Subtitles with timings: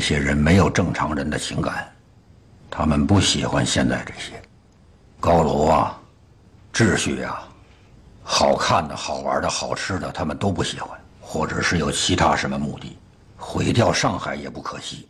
[0.00, 1.86] 这些人没有正常人的情感，
[2.70, 4.32] 他们不喜欢现在这些
[5.20, 6.00] 高楼啊、
[6.72, 7.46] 秩序啊、
[8.22, 12.96] 好看的、好玩的、好吃的，他们都不喜欢，或者是有其他什么目的，
[13.36, 15.06] 毁掉上海也不可惜。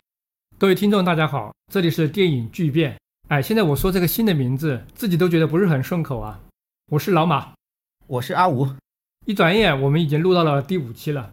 [0.58, 2.98] 各位听众，大家好，这里是电影巨变。
[3.28, 6.40] 哎，现在我说这个新的名字，自己都觉得不是很顺口啊。
[6.90, 7.52] 我是老马，
[8.08, 8.68] 我是阿吴。
[9.24, 11.30] 一转眼，我们已经录到了第五期了。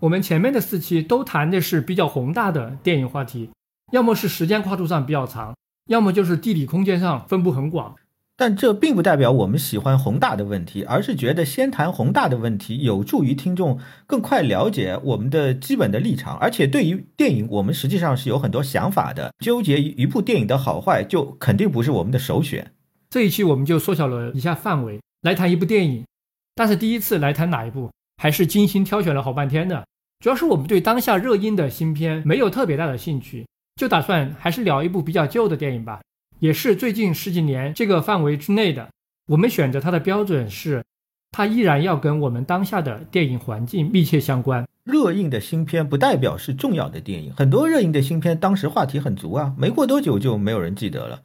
[0.00, 3.50] 我们前面的四期都谈的是比较宏大的电影话题，
[3.92, 5.56] 要么是时间跨度上比较长，
[5.88, 7.96] 要么就是地理空间上分布很广。
[8.38, 16.36] 但这并不代表我们喜欢宏大的问题，而是觉得先谈宏大的问题有助于听众更快了解我们的基本的立场。
[16.36, 19.32] 而且对于电影，我们实际上是有很多想法的。
[19.38, 22.72] 纠结于一部电影的好坏，就肯定不是我们的首选。
[23.08, 26.04] 这一期我们就缩小了一下范围来谈一部电影，
[26.54, 29.86] 但是第一次来谈哪一部，还是精心挑选了好半天的。
[30.20, 36.00] 主要是我们对当下热映的新片没有特别大的兴趣，就打算还是聊一部比较旧的电影吧。
[36.38, 38.90] 也是最近十几年这个范围之内的，
[39.28, 40.84] 我们选择它的标准是，
[41.32, 44.66] 它依然要跟我们当下的电影环境密切相关。
[44.84, 51.22] 热映的新片不代表是重要的电影，很多热映的新片当时话题很足啊，没过多久就没有人记得了。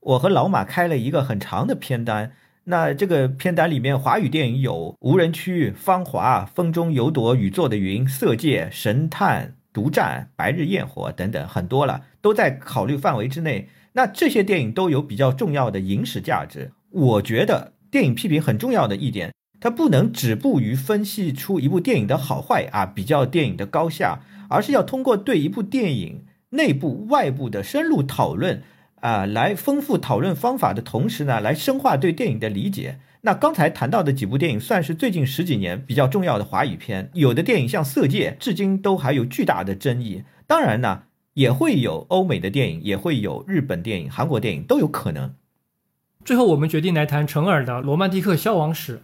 [0.00, 2.32] 我和老马开了一个很长的片单，
[2.64, 13.68] 那这个片单里面华语电影有《无人区》《芳华》《风中有朵雨做的云》《色戒》《神探》《独占》《白日焰火》等等，很多了，都在考虑范围之内。
[13.94, 16.70] 那这些电影都有比较重要的影史价值。
[16.90, 28.62] 我觉得电影批评很重要的一点，它不能止步于分析出一部电影的好坏啊，比较电影的高下，而是要通过对一部电影内部、外部的深入讨论
[29.02, 32.98] 啊，来丰富讨论方法的同时呢，来深化对电影的理解。
[33.20, 37.10] 那刚才谈到的几部电影，算是最近十几年比较重要的华语片。
[37.12, 40.24] 有的电影像《色戒》，至今都还有巨大的争议。
[40.46, 41.02] 当然呢。
[41.34, 45.32] 也会有欧美的电影，也会有日本电影、韩国电影都有可能。
[46.26, 48.96] 最后，我们决定来谈陈耳的《罗曼蒂克消亡史》。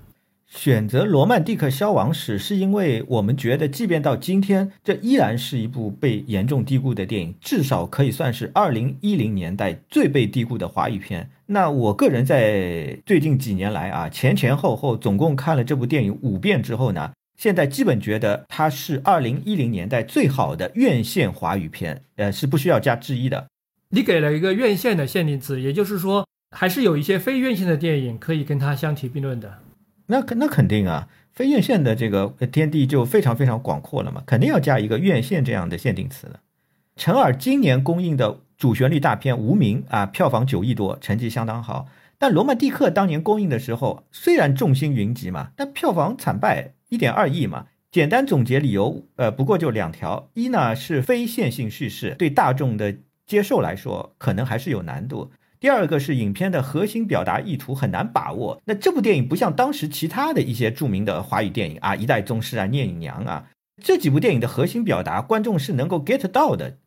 [0.49, 11.31] 选择《罗曼蒂克消亡史》是因为我们觉得，即便到今天，这依然是一部被严重低估的电影，至少可以算是二零一零年代最被低估的华语片。
[11.47, 17.13] 那我个人在最近几年来啊，前前后后总共看了这部电影五遍之后呢。
[17.39, 23.47] 现在基本觉得它是二零一零年代最好的院线华语片，呃，是不需要加之一的。
[23.91, 29.59] 你给了一个院线的限定词，也就是说，还是有一些非院线的电影可以跟它相提并论的。
[30.09, 36.41] 那肯那肯定啊，非院线的这个天地就非常非常广阔了嘛，肯定要加一个院线这样的限定词了。
[36.97, 41.87] 陈耳今年公映的主旋律大片《无名》啊，票房九亿多，成绩相当好。
[42.19, 46.75] 但《罗曼蒂克》当年公映的时候，虽然众星云集嘛，但票房惨败。
[46.91, 55.31] 一点二亿嘛，简单总结理由，呃，不过就两条：一呢是非线性叙事，对大众的接受来说可能还是有难度；
[55.61, 58.63] 第二个是影片的核心表达意图很难把握。
[58.67, 63.47] 那这部电影不像当时其他的一些著名的华语电影啊，《一代宗师》啊，《聂隐娘》啊，
[63.83, 66.79] 这几部电影的核心表达，观众是能够 get 到的。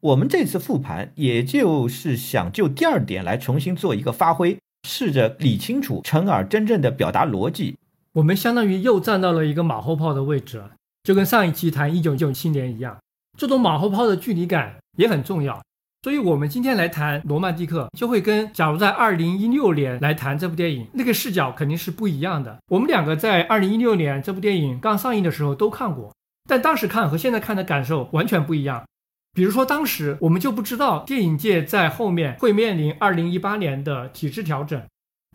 [0.00, 7.76] 我们这次复盘，也就是想就第二点来重新做一个发挥，试着理清楚陈耳真正的表达逻辑。
[8.12, 10.62] 我们相当于又站到了一个马后炮的位置，
[11.02, 12.98] 就跟上一期谈一九九七年一样，
[13.36, 15.60] 这种马后炮的距离感也很重要。
[16.02, 22.56] 所以，我们今天来谈《罗曼蒂克》，就会跟假如在二零一六年来谈这部电影，那个视角肯定是不一样的。
[22.68, 26.14] 我们两个在二零一六年这部电影刚上映的时候都看过，
[26.48, 28.84] 但当时看和现在看的感受完全不一样。
[29.32, 34.80] 比如说，当时我们就不知道电影界在后面会面临二零一八年的体制调整。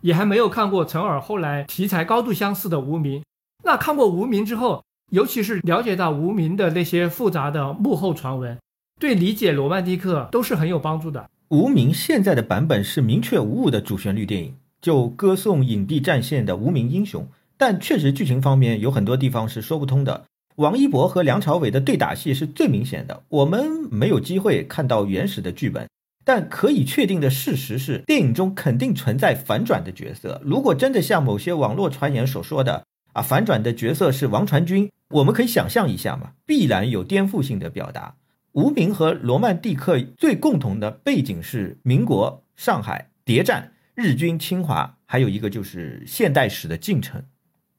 [0.02, 3.20] 也还没有看过陈耳后来题材高度相似的《无名》，
[3.64, 8.58] 那看过《无名》之后，尤其是了解到《无名》的那些复杂的幕后传闻，
[9.00, 11.20] 对理解罗曼蒂克都是很有帮助的。
[11.48, 20.24] 《无名》现在的版本是明确无误的主旋律电影，就歌颂隐蔽战线的无名英雄，但确实剧情方面有很多地方是说不通的。
[20.56, 25.88] 王一博和梁朝伟的对打戏是最明显的，我们没有机会看到原始的剧本。
[26.24, 30.40] 但可以确定的事实是，电影中肯定存在反转的角色。
[30.42, 38.14] 如果真的像某些网络传言所说的啊，反转的角色是王传君，我们可以想象一下嘛，必然有颠覆性的表达。
[38.54, 47.24] 无名和罗曼蒂克最共同的背景是民国上海谍战、日军侵华，还有一个就是现代史的进程。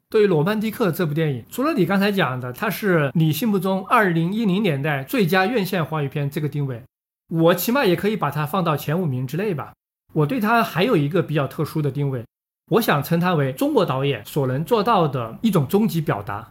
[0.10, 6.84] 对于罗曼蒂克这部电影，除了你刚才讲的，它是你心目中二零一零年代最佳院线华语片这个定位。
[7.30, 9.72] 我起码也可以把它放到前五名之内吧。
[10.12, 12.26] 我对它还有一个比较特殊的定位，
[12.72, 16.50] 我想称它为中国导演所能做到的一种终极表达。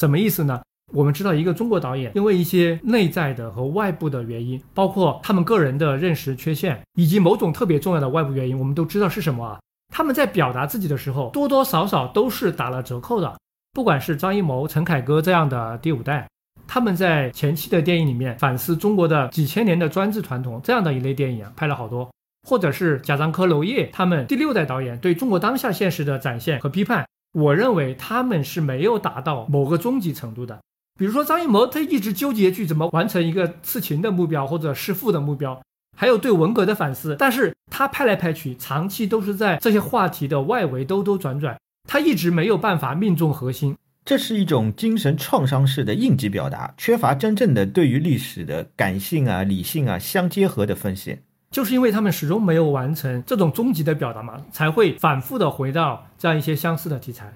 [0.00, 0.62] 什么意思呢？
[0.92, 9.60] 我们知道，一个中国导演因为一些内在的和外部的原因，包括他们个人的认识缺陷，以及某种特别重要的外部原因，我们都知道是什么啊？
[9.92, 13.36] 他们在表达自己的时候，多多少少都是打了折扣的。
[13.74, 16.26] 不管是张艺谋、陈凯歌这样的第五代，
[16.66, 22.08] 他们在前期的电影里面反思中国的几千年的专制传统这样的一类电影啊，拍了好多；
[22.48, 30.58] 或者是贾樟柯、娄烨他们第六代导演对中国当下现实的展现和批判，我认为他们是没有达到某个终极程度的。
[30.98, 35.62] 比如说张艺谋，他一直纠结去怎么完成一个刺秦的目标或者弑父的目标，
[35.96, 41.56] 还有对文革的反思，但是他拍来拍去，长期都是在这些话题的外围兜兜转转，
[41.88, 43.76] 他一直没有办法命中核心。
[44.04, 51.18] 这是一种精神创伤式的应急表达，缺乏真正的对于历史的感性啊、理性啊相结合的分析。
[51.52, 57.32] 就是因为他们始终没有完成这种终极的表达嘛，才会反复的回到这样一些相似的题材。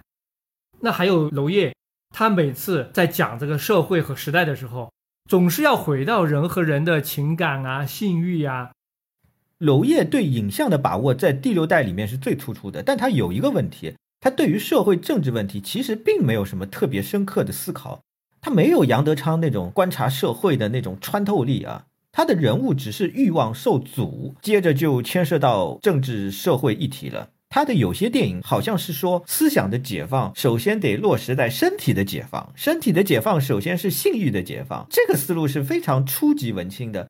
[0.81, 1.73] 那还有娄烨。
[2.13, 4.93] 他每次在讲这个社会和时代的时候，
[5.29, 8.73] 总是要回到人和人的情感啊、性欲啊。
[9.59, 18.01] 娄烨对影像的把握在第六代里面是最突出的，但他有一个问题，他对于社会政治问题其实并没有什么特别深刻的思考，
[18.41, 21.87] 他没有杨德昌那种观察社会的那种穿透力啊。
[22.11, 27.31] 他的人物只是欲望受阻，接着就牵涉到政治社会议题了。
[27.55, 34.87] 他的有些电影好像是说，思想的解放首先得落实在身体的解放，身体的解放首先是性欲的解放。
[34.89, 37.07] 这个思路是非常初级文青的。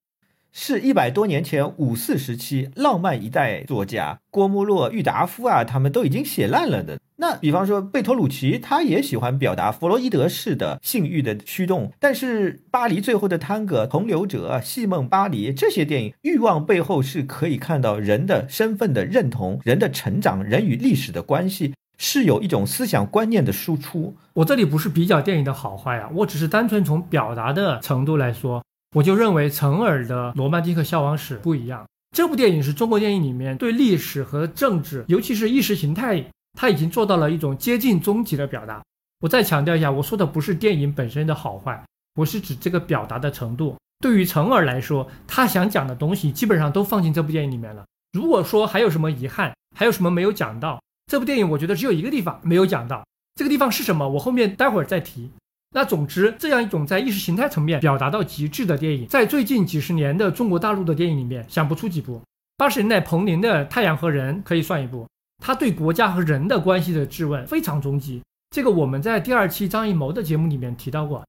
[0.50, 6.98] 是一百多年前五四时期浪漫一代作家郭沫若、郁达夫啊，他们都已经写烂了的。
[7.22, 11.92] 那比方说贝托鲁奇，他也喜欢表达弗洛伊德式的性欲的驱动。
[12.00, 24.16] 但是巴黎最后的探戈、同流者、戏梦巴黎这些电影，欲望背后是可以看到人的身份的认同、人的成长、人与历史的关系，是有一种思想观念的输出。
[24.34, 28.60] 我这里不是比较电影的好坏啊，我只是单纯从表达的程度来说。
[28.96, 31.86] 我就认为陈尔的《罗曼蒂克消亡史》不一样。
[32.10, 36.24] 这部电影是中国电影里面对历史和政治，尤其是意识形态，
[36.58, 38.82] 他已经做到了一种接近终极的表达。
[39.20, 41.84] 我再强调一下，我说的不是电影本身的好坏，
[42.14, 43.76] 我是指这个表达的程度。
[44.00, 47.84] 对于陈耳来说，他想讲的东西基本上都放进这部电影里面了。
[48.12, 53.06] 如果说还有什么遗憾，还有什么没有讲到，这部电影我觉得只有一个地方没有讲到。
[53.36, 54.08] 这个地方是什么？
[54.08, 55.30] 我后面待会儿再提。
[55.74, 62.20] 那总之，这样一种在意识形态层面表达到极致的电影，在最近几十年的中国大陆的电影里面想不出几部。
[62.58, 65.06] 八十年代彭宁的《太阳和人》可以算一部，
[65.44, 68.22] 他对国家和人的关系的质问非常终极。
[68.50, 71.24] 这个我们在第二期张艺谋的节目里面提到过。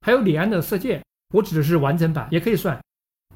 [0.00, 0.98] 还有李安的《色戒》，
[1.34, 2.80] 我指的是完整版，也可以算。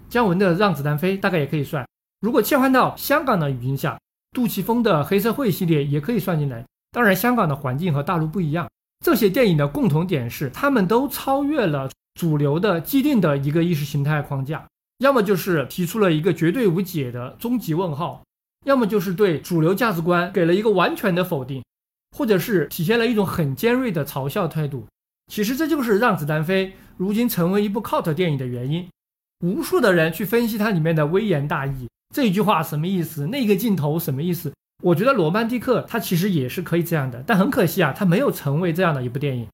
[0.08, 1.86] 姜文的《让子弹飞》大概也可以算。
[2.20, 4.00] 如果切换到香港的语境下，
[4.30, 6.64] 杜琪峰的《黑社会》系列也可以算进来。
[6.92, 8.66] 当然，香港的环境和大陆不一样。
[9.04, 14.64] 这些电影的共同点是，他们都超越了主流的既定的一个意识形态框架，
[14.98, 18.22] 要么就是提出了一个绝对无解的终极问号，
[18.64, 21.62] 要么就是对主流价值观给了一个完全的否定，
[22.16, 24.86] 或者是体现了一种很尖锐的嘲笑态度。
[25.30, 26.66] 其实这就是《让子弹飞》
[26.96, 28.88] 如今成为一部 cult 电影的原因。
[29.40, 33.26] 无数的人去分析它里面的微言大义，这句话什么意思？
[33.26, 34.52] 那个镜头什么意思？
[34.84, 39.48] 我觉得《罗曼蒂克》它其实也是可以这样的，但很可惜啊，它没有成为这样的一部电影。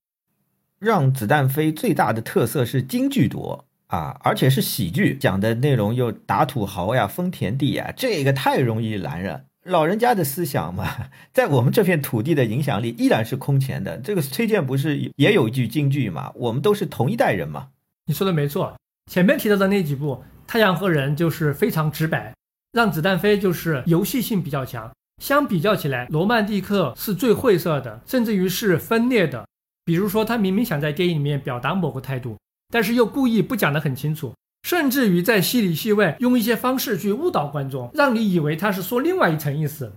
[0.78, 9.44] 让子弹飞最大的特色是京剧多啊，而且是喜剧，讲的内容又打土豪呀、封田地呀，这个太容易拦了。
[9.65, 13.98] 老人家的思想嘛，在我们这片土地的影响力依然是空前的。
[13.98, 16.32] 这个崔健不是也有一句京剧嘛？
[16.36, 17.69] 我们都是同一代人嘛。
[18.06, 18.74] 你说的没错，
[19.10, 20.15] 前面提到的那几部
[20.46, 22.31] 《太阳和人》就是非常直白，
[22.72, 24.91] 《让子弹飞》就是游戏性比较强。
[25.22, 29.46] 相比较起来，罗曼蒂克是最晦涩的，甚至于是分裂的。
[29.84, 32.39] 比如说，他明明想在电影里面表达某个态度，
[32.70, 39.93] 但是又故意不讲得很清楚，甚至于在戏里戏外用一些方式去误导观众，让你以为他是说另外一层意思。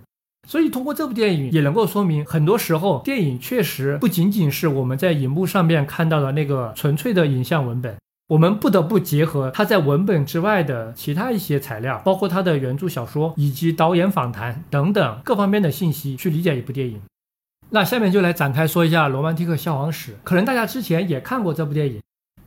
[0.48, 7.94] 所以，通过这部电影也能够说明，很多时候电影确实不仅仅是我们在荧幕上面看到的那个纯粹的影像文本。
[8.28, 17.00] 我们不得不结合他在文本之外的其他一些材料，包括他的原著小说以及导演访谈等等各方面的信息去理解一部电影。
[17.70, 20.12] 那下面就来展开说一下《罗曼蒂克消亡史》。
[20.24, 22.00] 可能大家之前也看过这部电影，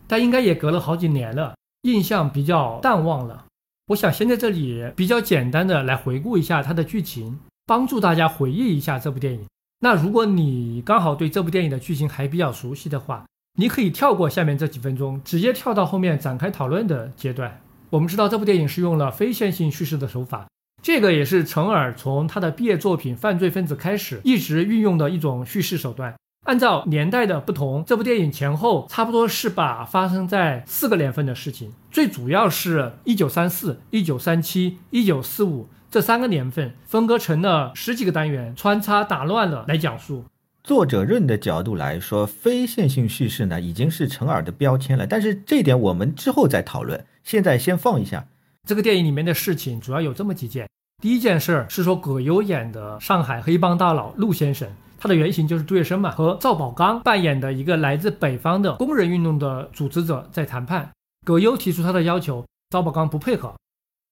[0.07, 3.45] 但应该也隔了好几年了，印象比较淡忘了。
[3.87, 9.45] 我想先在这里比较简单的来回顾一下它的剧情，帮助大家回忆一下这部电影。
[9.79, 13.25] 那如果你刚好对这部电影的剧情还比较熟悉的话，
[13.59, 17.61] 你可以跳过下面这几分钟，直接跳到后面展开讨论的阶段。
[17.91, 20.47] 我们知道这部电影是用了非线性叙事的手法，
[20.81, 26.15] 这个也是陈耳从他的毕业作品《犯罪分子》开始一直运用的一种叙事手段。
[26.45, 40.23] 按照年代的不同，这部电影前后差不多是把发生在四个年份的事情，最主要是一九三四、一九三七、一九四五这三个年份分割成了十几个单元，穿插打乱了来讲述。
[40.63, 48.27] 作者论的角度来说，非线性叙事呢已经是陈耳的标签了，但是这点我们之后再讨论，现在先放一下。
[48.67, 50.69] 这个电影里面的事情主要有这么几件，
[51.01, 54.69] 第一件事是说葛优演的上海黑帮大佬陆先生。
[55.05, 60.89] 他的原型就是杜月笙嘛，和赵宝刚扮演的一个来自北方的工人运动的组织者在谈判。
[61.23, 63.53] 葛优提出他的要求，赵宝刚不配合，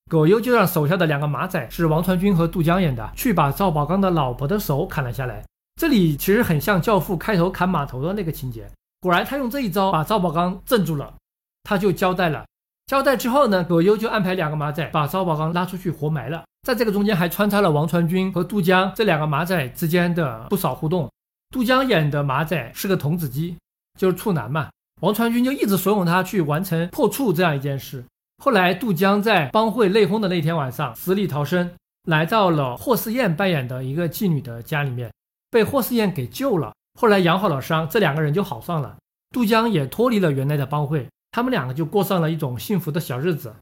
[0.08, 5.44] 葛优就让手下的两个马仔是王传君和杜江演的，去把赵宝刚的老婆的手砍了下来。
[5.82, 8.70] 这里其实很像《教父》开头砍码头的那个情节。
[9.02, 11.12] 果然，他用这一招把赵宝刚镇住了，
[11.64, 12.46] 他就交代了。
[12.88, 16.44] 交代之后呢，葛优就安排两个马仔把赵宝刚拉出去活埋了。
[16.64, 21.10] 在这个中间还穿插了王传君和杜江这两个马仔之间的不少互动。
[21.50, 23.58] 杜江演的马仔是个童子鸡，
[24.00, 24.70] 就是处男嘛。
[25.02, 28.06] 王传君就一直怂恿他去完成破处这样一件事。
[28.44, 31.72] 后来杜江在帮会内讧的那天晚上死里逃生，
[32.04, 35.12] 来到了霍思燕扮演的一个妓女的家里面，
[35.50, 36.74] 被霍思燕给救了。
[37.00, 38.98] 后来养好了伤，这两个人就好上了。
[39.32, 43.56] 杜江也脱离了原来的帮会，他们两个就过上了一种幸福的小日子。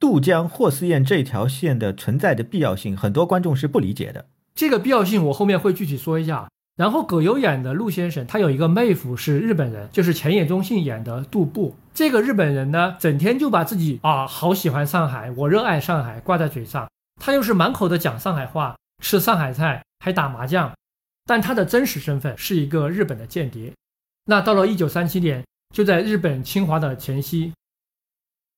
[0.00, 4.24] 渡江、霍思燕这条线的存在的必要性，很多观众是不理解的。
[4.54, 6.48] 这个必要性我后面会具体说一下。
[6.76, 11.76] 然后葛优演的陆先生，他有一个妹夫是日本人，就是前野忠信演的杜布。
[11.92, 16.88] 这个日本人呢，整天就把自己啊好喜欢上海，我热爱上海挂在嘴上。
[17.20, 20.72] 他又是满口的讲上海话，吃上海菜，还打麻将。
[21.26, 23.72] 但他的真实身份是一个日本的间谍。
[24.26, 25.44] 那到了一九三七年，
[25.74, 27.52] 就在日本侵华的前夕。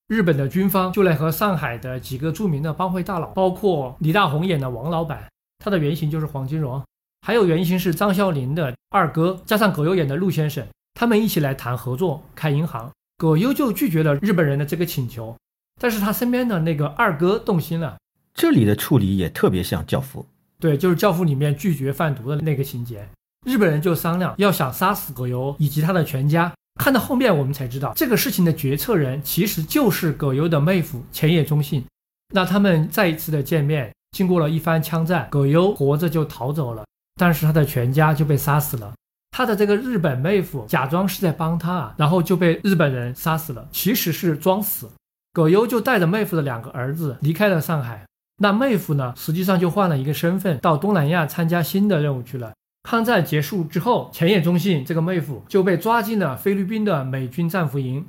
[0.09, 6.83] 日本的军方就来和上海的几个著名的帮会大佬，包括李大红演的王老板，他的原型就是黄金荣，
[7.21, 12.91] 还有原型是张啸林的二哥，加上葛优演的陆先生，他们一起来谈合作开银行。
[13.17, 15.37] 葛优就拒绝了日本人的这个请求，
[15.81, 17.97] 但是他身边的那个二哥动心了。
[18.35, 20.23] 这里的处理也特别像《教父》，
[20.59, 23.07] 对，就是《教父》里面拒绝贩毒的那个情节。
[23.47, 26.53] 日本人就商量要想杀死葛优以及他的全家。
[26.81, 31.85] 看到后面，我们才知道这个事情的决策人其实就是葛优的妹夫前野忠信。
[32.33, 38.95] 那他们再一次的见面，经过了一番枪战，葛优活着就逃走了，但是他的全家就被杀死了。
[39.31, 44.89] 他的这个日本妹夫假装是在帮他啊，然后就被日本人杀死了，其实是装死。
[45.35, 48.07] 葛优就带着妹夫的两个儿子离开了上海。
[48.39, 52.53] 那妹夫呢，实际上就换了一个身份，到东南亚参加新的任务去了。
[52.91, 58.05] 抗战结束之后，前野忠信这个妹夫就被抓进了菲律宾的美军战俘营。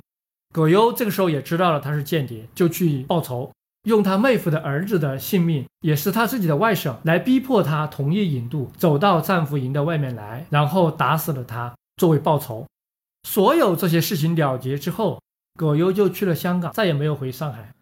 [0.52, 3.52] 葛优这个时候也知道了他是间谍，就去报仇，
[3.84, 12.66] 用他妹夫的儿子的性命，也是他自己的外甥，来逼迫他同意引渡，走到战俘营的外面来，然后打死了他，作为报仇。
[13.22, 15.22] 所有这些事情了结之后，
[15.56, 17.72] 葛优就去了香港，再也没有回上海。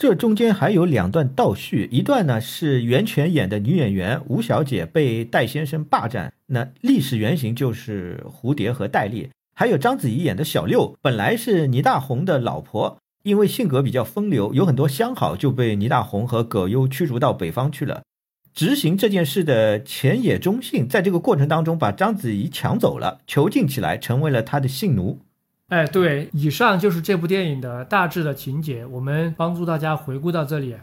[0.00, 9.28] 这中间还有两段倒叙，一段呢是袁泉演的女演员吴小姐被戴先生霸占，那历史原型就是蝴蝶和戴笠。
[9.54, 18.00] 还有章子怡演的小六，本来是倪大红的老婆，因为性格比较风流，有很多相好，就被倪大红和葛优驱逐到北方去了。
[18.54, 25.18] 执行这件事的前野忠信，在这个过程当中把章子怡抢走了，囚禁起来，成为了他的性奴。
[25.70, 30.74] 哎，对，以上就是这部电影的大致的情节，我们帮助大家回顾到这里。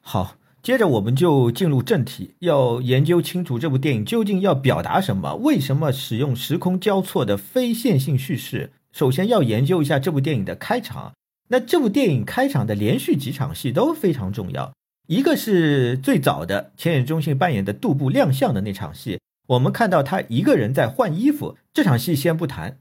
[0.00, 8.70] 好，接着我们就进入正题，要研究清楚这部电影究竟要表达什么，为什么使用时空交错的非线性叙事。
[8.92, 11.12] 首先要研究一下这部电影的开场。
[11.48, 14.72] 那这部电影开场的连续几场戏都非常重要，
[15.06, 22.78] 一个是最早的千野忠信扮演的杜布亮相的那场戏，我们看到他一个人在换衣服，这场戏先不谈。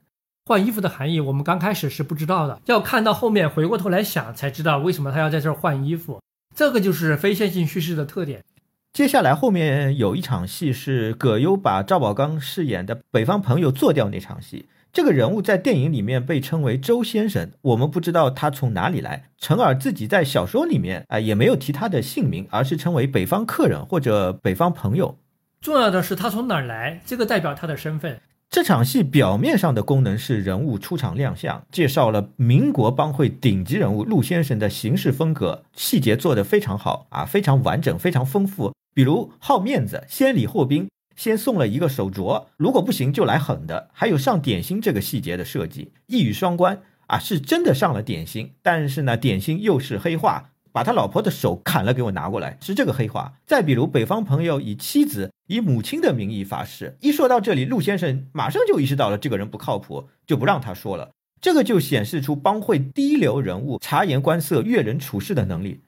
[0.50, 6.20] 换衣服的含义，我们刚开始是不知道的，要看到后面回过头来想才知道为什么他要在这儿换衣服。
[6.56, 8.44] 这个就是非线性叙事的特点。
[8.92, 14.68] 接下来后面有一场戏是葛优把赵宝刚饰演的北方朋友做掉那场戏。
[14.92, 19.26] 这个人物在电影里面被称为周先生，我们不知道他从哪里来。
[19.38, 25.16] 陈耳自己在小说里面啊也没有提他的姓名，而是称为北方客人或者北方朋友。
[25.62, 28.20] 重要的是他从哪儿来，这个代表他的身份。
[28.50, 38.74] 这场戏表面上的功能是人物出场亮相，介绍了民国帮会顶级人物陆先生的行事风格，细节做得非常好啊，非常完整，非常丰富。
[38.96, 43.92] 比如好面子，先礼后兵，先送了一个手镯，如果不行就来狠的。
[43.94, 53.34] 还有上点心这个细节的设计，一语双关啊，是真的上了点心，但是呢，点心又是黑话，把他老婆的手砍了，给我拿过来，是这个黑话。
[53.46, 61.12] 再比如，北方朋友以妻子、以母亲的名义发誓，一说到这里，陆先生马上就意识到了这个人不靠谱，就不让他说了。
[61.42, 65.82] 这个就显示出帮会低流人物察言观色、阅人处事的能力。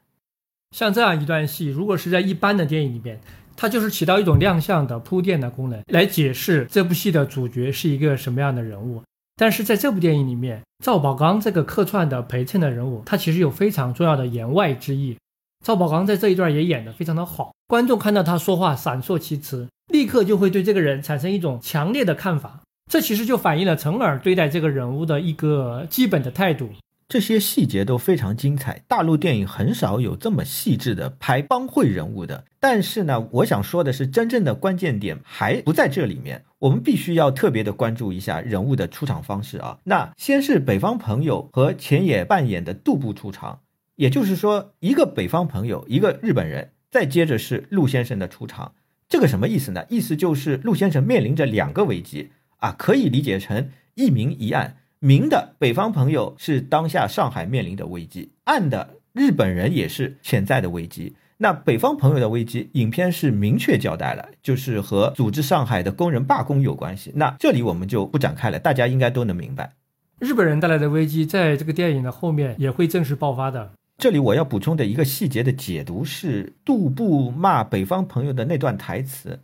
[0.76, 3.20] 像这样一段戏，如果是在一般的电影里面，
[3.58, 9.04] 它就是起到一种亮相的铺垫的功能，来解释这部戏的主角是一个什么样的人物。
[9.36, 15.18] 但是在这部电影里面，赵宝刚这个客串的陪衬的人物，他其实有非常重要的言外之意。
[15.64, 22.62] 赵宝刚在这一段也演得非常的好，观众看到他说话闪烁其词，立刻就会对这个人产生一种强烈的看法。
[22.90, 26.70] 这其实就反映了陈耳对待这个人物的一个基本的态度。
[27.12, 32.46] 这些细节都非常精彩，大陆电影很少有这么细致的拍帮会人物的。
[32.58, 36.46] 但是呢，我想说的是，真正的关键点还不在这里面。
[36.60, 39.78] 我们必须要特别的关注一下人物的出场方式啊。
[39.84, 43.60] 那先是北方朋友和浅野扮演的杜部出场，
[43.98, 48.74] 也就是说，一个北方朋友，一个日本人，再接着是陆先生的出场。
[49.10, 49.84] 这个什么意思呢？
[49.90, 52.32] 意思就是陆先生面临着两个危机。
[52.60, 54.78] 啊，可以理解成一明一暗。
[55.04, 61.16] 明的北方朋友是当下上海面临的危机，暗的日本人也是潜在的危机。
[61.38, 67.12] 那北方朋友的危机，影片是明确交代了，就是和组织上海的工人罢工有关系。
[67.16, 69.74] 那这里我们就不展开了，大家应该都能明白。
[70.20, 73.72] 日本人带来的危机，在这个电影的后面也会正式爆发的。
[73.98, 79.40] 这里我要补充的一个细节的解读是，杜布骂北方朋友的那段台词。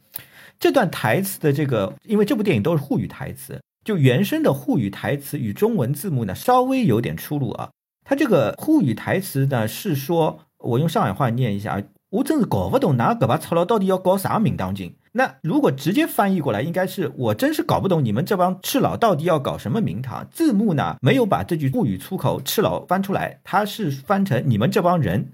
[0.59, 7.69] 这段台词的这个，因为这部电影都是沪语台词，就原声的沪语台词与中文字幕呢稍微有点出入啊。
[8.03, 14.93] 它这个沪语台词呢是说，我用上海话念一下啊，我真是搞不懂哪个把操劳到底要搞啥名堂劲。
[15.13, 20.27] 那如果直接翻译过来，应该是我真是搞不懂你们这帮赤佬到底要搞什么名堂。
[20.29, 25.31] 字幕呢没有把这句沪语粗口“赤佬”翻出来，它是翻成你们这帮人。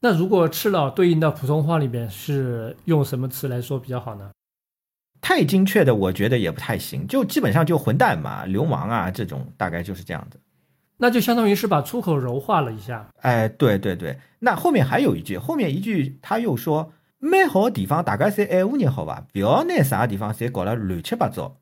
[0.00, 4.30] 那如果“赤佬”对应到普通话里面是用什么词来说比较好呢？
[5.28, 10.38] 太精确的，我觉得也不太行，就基本上就混蛋嘛、流氓啊这种，大概就是这样子。
[10.98, 13.08] 那就相当于是把出口柔化了一下。
[13.22, 21.56] 哎，对对对，那后面还有一句，后面一句他又说：“蛮好的地方，大家侪爱护你好吧，不要那啥地方侪搞了乱七八糟。”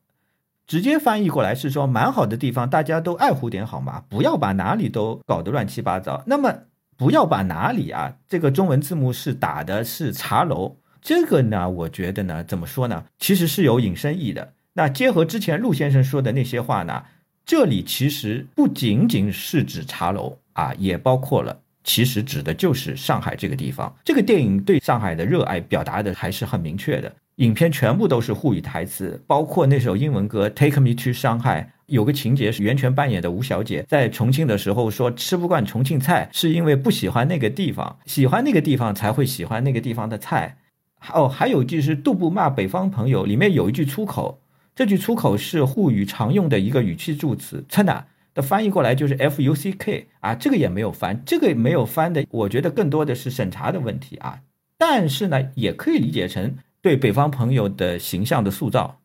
[0.67, 4.03] 直接翻译过来是说：“蛮好的地方，大家都爱护点好吗？
[4.07, 6.53] 不要把哪里都搞得乱七八糟。”那么
[6.95, 8.13] 不要把哪里啊？
[8.27, 10.77] 这个中文字幕是打的是茶楼。
[11.05, 13.05] 这个呢，我觉得呢，怎么说呢？
[13.19, 14.53] 其实是有引申义的。
[14.73, 17.03] 那结合之前陆先生说的那些话呢，
[17.45, 23.95] 这里其实不仅仅是指茶楼啊，也包括了，其实指的就是上海这个地方。
[24.03, 27.13] 这个电影对上海的热爱表达的还是很明确的。
[27.35, 31.61] 影片全部都是沪语台词，包括那首英文歌《Take Me to Shanghai》。
[31.85, 40.57] 有个情节是袁泉扮演的吴小姐在重庆的时候说吃不惯重庆菜，是因为不喜欢那个地方，喜欢那个地方才会喜欢那个地方的菜。
[41.13, 44.39] 哦，还有就是杜布骂北方朋友，里面有一句粗口，
[44.75, 54.39] 这句粗口是沪语常用的一个语气助词，真的的翻译过来就是 F U C K 啊，这个也没有翻，这个没有翻的，我觉得更多的是审查的问题啊，
[54.77, 58.99] 但是呢，也可以理解成对北方朋友的形象的塑造。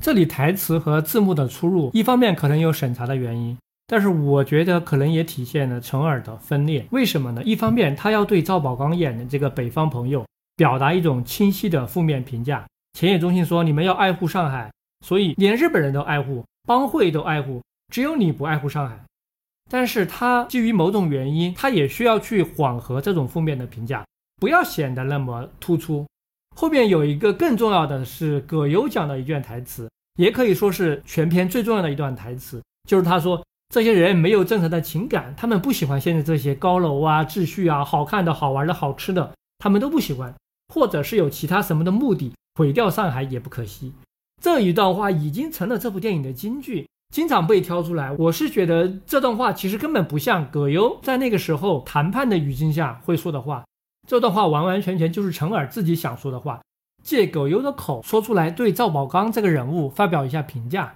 [0.00, 3.56] 这里台词和字幕的出入，一方面可能有审查的原因，
[3.86, 6.84] 但是我觉得可能也体现了陈耳的分裂。
[6.90, 7.42] 为什么呢？
[7.44, 10.26] 一方面他要对赵宝刚演的这个北方朋友。
[10.56, 12.66] 表达一种清晰的负面评价。
[12.94, 14.72] 前野中心说：“你们要爱护上海，
[15.04, 18.98] 所以连日本人都爱护，帮会都爱护，只有你不爱护上海。”
[19.68, 26.06] 但是他基于某种原因，他也需要去缓和这种负面的评价，不要显得那么突出。
[26.56, 40.32] 后面有一个更重要的是葛优讲的一卷台词，也可以说是全篇最重要的一段台词，就是他说：“这些人没有正常的情感，他们不喜欢现在这些高楼啊、秩序啊、好看的、好玩的、好吃的，他们都不喜欢。”
[40.72, 43.92] 或者是有其他什么的目的，毁掉上海也不可惜。
[44.42, 48.12] 这一段话已经成了这部电影的金句，经常被挑出来。
[48.18, 53.64] 我是觉得这段话其实根本不像葛优在那个时候谈判的语境下会说的话，
[54.06, 56.60] 这段话完完全全就是陈耳自己想说的话，
[57.02, 60.94] 借葛优的口说出来，对赵宝刚这个人物发表一下评价。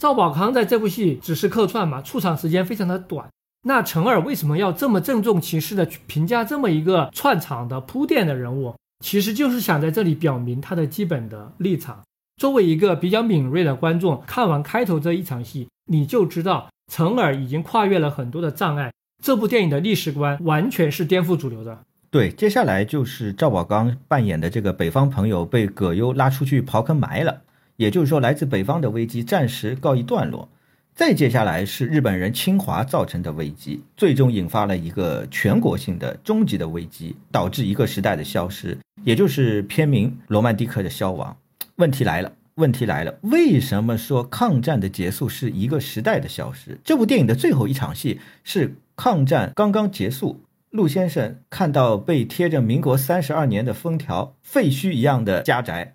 [0.00, 3.28] 赵宝刚在这部戏只是客串嘛，出场时间非常的短。
[3.62, 8.74] 那陈耳为什么要这么郑重其事的去评价这么一个串场的铺垫的人物？
[9.00, 12.02] 其实就是想在这里表明他的基本的立场。
[12.36, 18.92] 作为一个比较敏锐的观众，看完开头这一场戏，你就知道陈耳已经跨越了很多的障碍。
[19.22, 21.78] 这部电影的历史观完全是颠覆主流的。
[22.10, 27.42] 对，接下来就是赵宝刚扮演的这个北方朋友被葛优拉出去刨坑埋了，
[27.76, 30.48] 也就是说，来自北方的危机暂时告一段落。
[30.92, 41.36] 再接下来是日本人侵华造成的危机，最终引发了一个全国性的终极的危机，导致一个时代的消失，也就是片名《罗曼蒂克》的消亡。
[41.76, 42.32] 问题来了。
[42.56, 46.78] 问题来了，为什么说抗战的结束是一个时代的消失？
[46.84, 55.94] 这部电影的最后一场戏是抗战刚刚结束，陆先生看到被贴着民国三十二年的封条、废墟一样的家宅，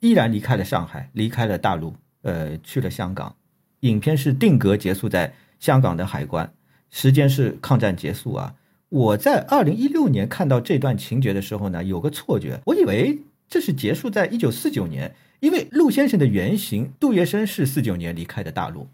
[0.00, 3.36] 依然离开了上海，离开了大陆，呃，去了香港。
[3.80, 6.52] 影片是定格结束在香港的海关，
[6.90, 8.54] 时间是抗战结束啊！
[8.90, 15.14] 我在二零一六年看到这段情节的时候呢，有个错觉，我以为这是结束在一九四九年。
[15.40, 18.88] 因为陆先生的原型杜月笙是四九年离开的大陆。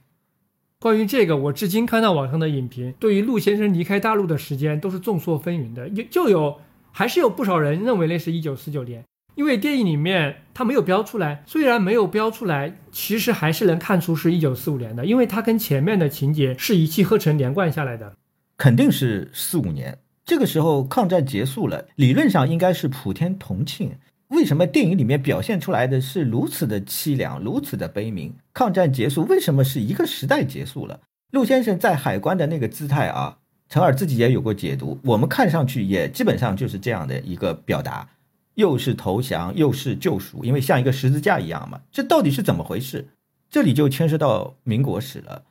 [0.79, 5.89] 关于这个，我至今看到网上的影评，对于陆先生离开大陆的时间都是众说纷纭的。
[5.89, 6.59] 有就有
[6.93, 9.03] 还是有不少人认为那是一九四九年，
[9.35, 11.43] 因为电影里面他没有标出来。
[11.47, 18.15] 虽然没有标出来，其实还是能看出是一九四五年的，因为它跟前面的情节是一气呵成连贯下来的。
[18.57, 23.93] 肯定是四五年，这个时候抗战结束了，理论上应该是普天同庆。
[24.29, 28.35] 为什么电影里面表现出来的是如此的凄凉，如此的悲鸣？
[28.53, 31.01] 抗战结束，为什么是一个时代结束了？
[31.31, 33.39] 陆先生在海关的那个姿态啊，
[33.69, 38.09] 陈耳自己也有过解读，我们看上去也基本上就是这样的一个表达，
[38.55, 41.83] 又是投降，又是救赎，因为像一个十字架一样嘛。
[41.93, 43.09] 这到底是怎么回事？
[43.49, 45.45] 这里就牵涉到民国史了。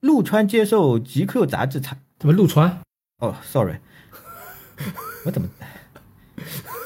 [0.00, 2.80] 陆川接受《GQ》杂志采，怎么陆川？
[3.20, 3.76] 哦，sorry，
[5.24, 5.48] 我怎么？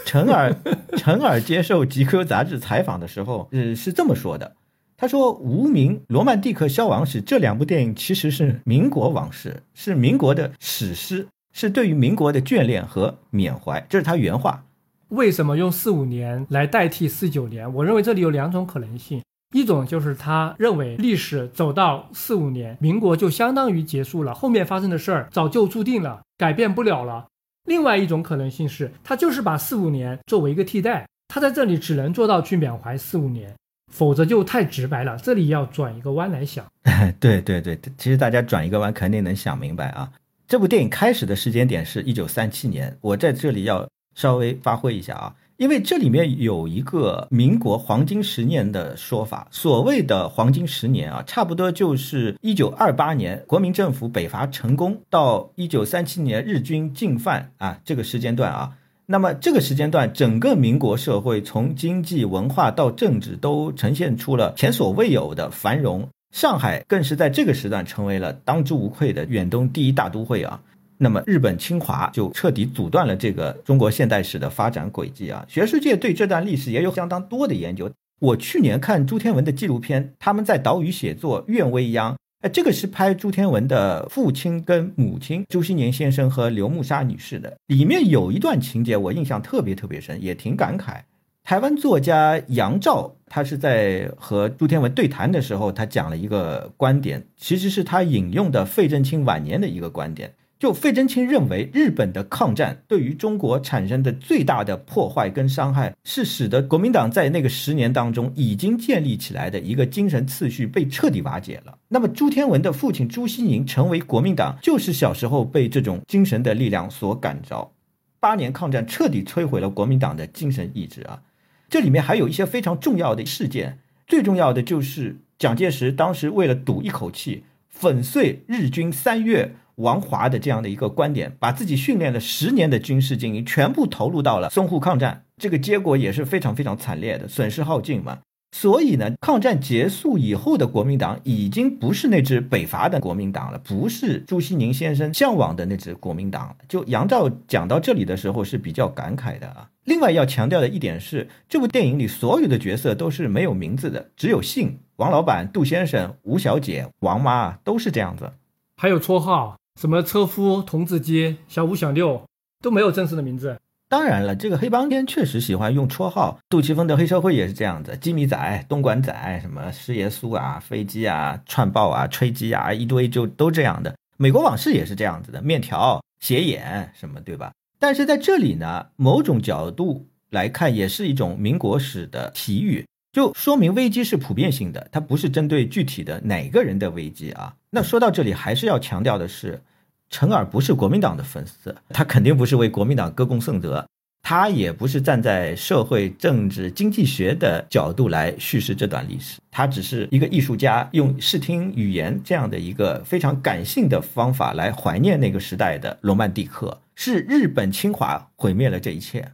[0.05, 0.55] 陈耳，
[0.97, 4.57] 陈耳接受《极客》杂志采访的时候，呃，是这么说的。
[4.97, 14.65] 他说：“无名、罗曼蒂克消亡史这两部电影其实是民国往事，是民国的史诗，是对于民国的眷恋和缅怀。”这是他原话。
[15.09, 17.73] 为什么用四五年来代替四九年？
[17.75, 27.27] 我认为这里有两种可能性：一种就是他认为历史走到四五年，民国就相当于结束了，后面发生的事儿早就注定了，改变不了了。
[27.67, 33.55] 另外一种可能性是，他就是把四五年作为一个替代，他在这里只能做到去缅怀四五年，
[33.93, 35.17] 否则就太直白了。
[35.19, 36.67] 这里要转一个弯来想。
[37.21, 40.11] 对对对，其实大家转一个弯肯定能想明白啊。
[40.49, 45.35] 这部电影开始的时间点是一九三七年，我在这里要稍微发挥一下啊。
[45.59, 58.73] 因为这里面有一个民国黄金十年的说法，所谓的黄金十年啊，差不多就是一九二八年国民政府北伐成功到一九三七年日军进犯啊这个时间段啊。
[59.07, 70.59] 那么这个时间段，整个民国社会从经济、文化到政治都呈现出了前所未有的繁荣，上海更是在这个时段成为了当之无愧的远东第一大都会啊。
[71.03, 75.45] 那么日本侵华就彻底阻断了这个中国现代史的发展轨迹啊！
[75.49, 77.91] 学术界对这段历史也有相当多的研究。
[78.21, 82.13] 我去年看朱天文的纪录片，他们在岛屿写作《愿未央》，
[82.43, 87.53] 哎，这个是拍朱天文的父亲跟母亲朱西年先生和刘木沙女士的。
[87.67, 91.01] 里面有一段情节我印象特别特别深，也挺感慨。
[91.43, 100.33] 台湾作家杨照，他是在和朱天文对谈的时候，他讲了一个观点，其实是他引用的费正清晚年的一个观点。
[100.63, 111.77] 就费正清认为，日本的抗战对于中国产生的最大的破坏跟伤害，是使得国民党在那个十年当中已经建立起来的一个精神次序被彻底瓦解了。
[111.89, 117.73] 那么朱天文的父亲朱西宁成为国民党，就是小时候被这种精神的力量所感召。
[118.21, 121.23] 八年抗战彻底摧毁了国民党的精神意志啊！
[121.69, 129.57] 这里面还有一些非常重要的事件，最重要的就是蒋介石当时为了赌一口气，粉碎日军三月。
[129.77, 138.19] 王华的这样的一个观点，把自己训练了十年的军事精英全部投入到了淞沪抗战，这个结果也是非常非常惨烈的，损失耗尽嘛。
[138.55, 146.57] 所以呢，抗战结束以后的国民党已经不是那支北伐的国民党了，不是朱西宁先生向往的那支国民党了。
[146.69, 149.71] 就杨照讲到这里的时候是比较感慨的啊。
[149.85, 158.33] 另外要强调的一点是，这部电影里所有的角色都是没有名字的，只有姓，王老板、杜先生、吴小姐、王妈都是这样子，
[158.77, 159.57] 还有绰号。
[159.81, 162.23] 什么车夫、童子鸡、小五、小六
[162.63, 163.59] 都没有正式的名字。
[163.89, 166.39] 当然了，这个黑帮片确实喜欢用绰号。
[166.49, 173.95] 杜琪峰的黑社会也是这样子，鸡米仔、东莞仔、什么师爷苏啊、飞机啊、串爆啊、吹鸡啊，一堆就都这样的。
[174.17, 177.53] 美国往事也是这样子的，面条、斜眼什么，对吧？
[177.79, 182.87] 但是在这里呢，某种角度来看，也是一种民国史的体语。
[183.13, 187.55] 就说明危机是普遍性的，它不是针对具体的哪个人的危机啊。
[187.71, 189.61] 那说到这里，还是要强调的是，
[190.09, 193.87] 陈耳不是国民党的粉丝，他肯定不是为国民党歌功颂德。
[194.25, 206.81] 他也不是站在社会、政治、经济学的角度来叙事这段历史，他只是一个艺术家，用视听语言这样的一个非常感性的方法来怀念那个时代的罗曼蒂克。
[206.95, 209.33] 是日本侵华毁灭了这一切。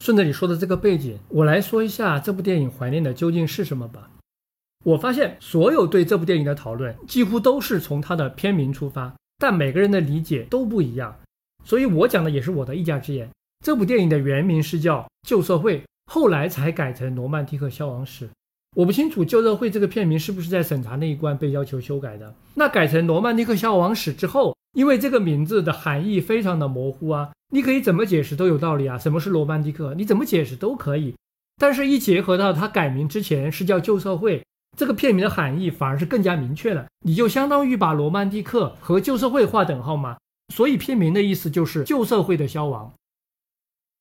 [0.00, 4.10] 顺着你说的这个背景，我来说一下这部电影怀念的究竟是什么吧。
[4.84, 11.14] 我发现所有对这部电影的讨论几乎都是从它的片名出发，但每个人的理解都不一样。
[11.64, 13.28] 所以我讲的也是我的一家之言。
[13.62, 18.26] 这部电影的原名是叫《旧社会》，后来才改成《罗曼蒂克消亡史》。
[18.74, 22.34] 我不清楚《旧社会》这个片名是不是在审查那一关被要求修改的。
[22.54, 28.96] 那改成《罗曼蒂克消亡史》之后，因为这个名字的含义非常的模糊啊，你可以怎么解释都有道理啊。
[28.96, 29.94] 什么是罗曼蒂克？
[29.94, 31.14] 你怎么解释都可以。
[31.56, 34.38] 但是，一结合到它改名之前是叫《旧社会》，
[34.76, 36.86] 这个片名的含义反而是更加明确了。
[37.04, 40.16] 你就相当于把罗曼蒂克和旧社会划等号嘛。
[40.54, 42.92] 所以片名的意思就是旧社会的消亡。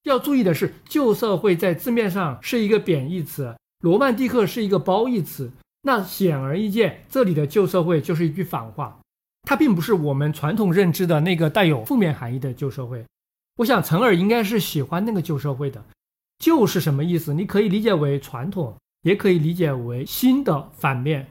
[0.04, 5.52] 要注意的是，旧社会在字面上是一个贬义词，罗曼蒂克是一个褒义词。
[5.82, 8.99] 那显而易见，这里的旧社会就是一句反话，
[9.44, 13.04] 它并不是我们传统认知的那个带有负面含义的旧社会。
[13.58, 15.84] 我想陈耳应该是喜欢那个旧社会的。
[16.38, 17.34] 旧是什么意思？
[17.34, 21.28] 你可以理解为传统，也可以理解为新的反面，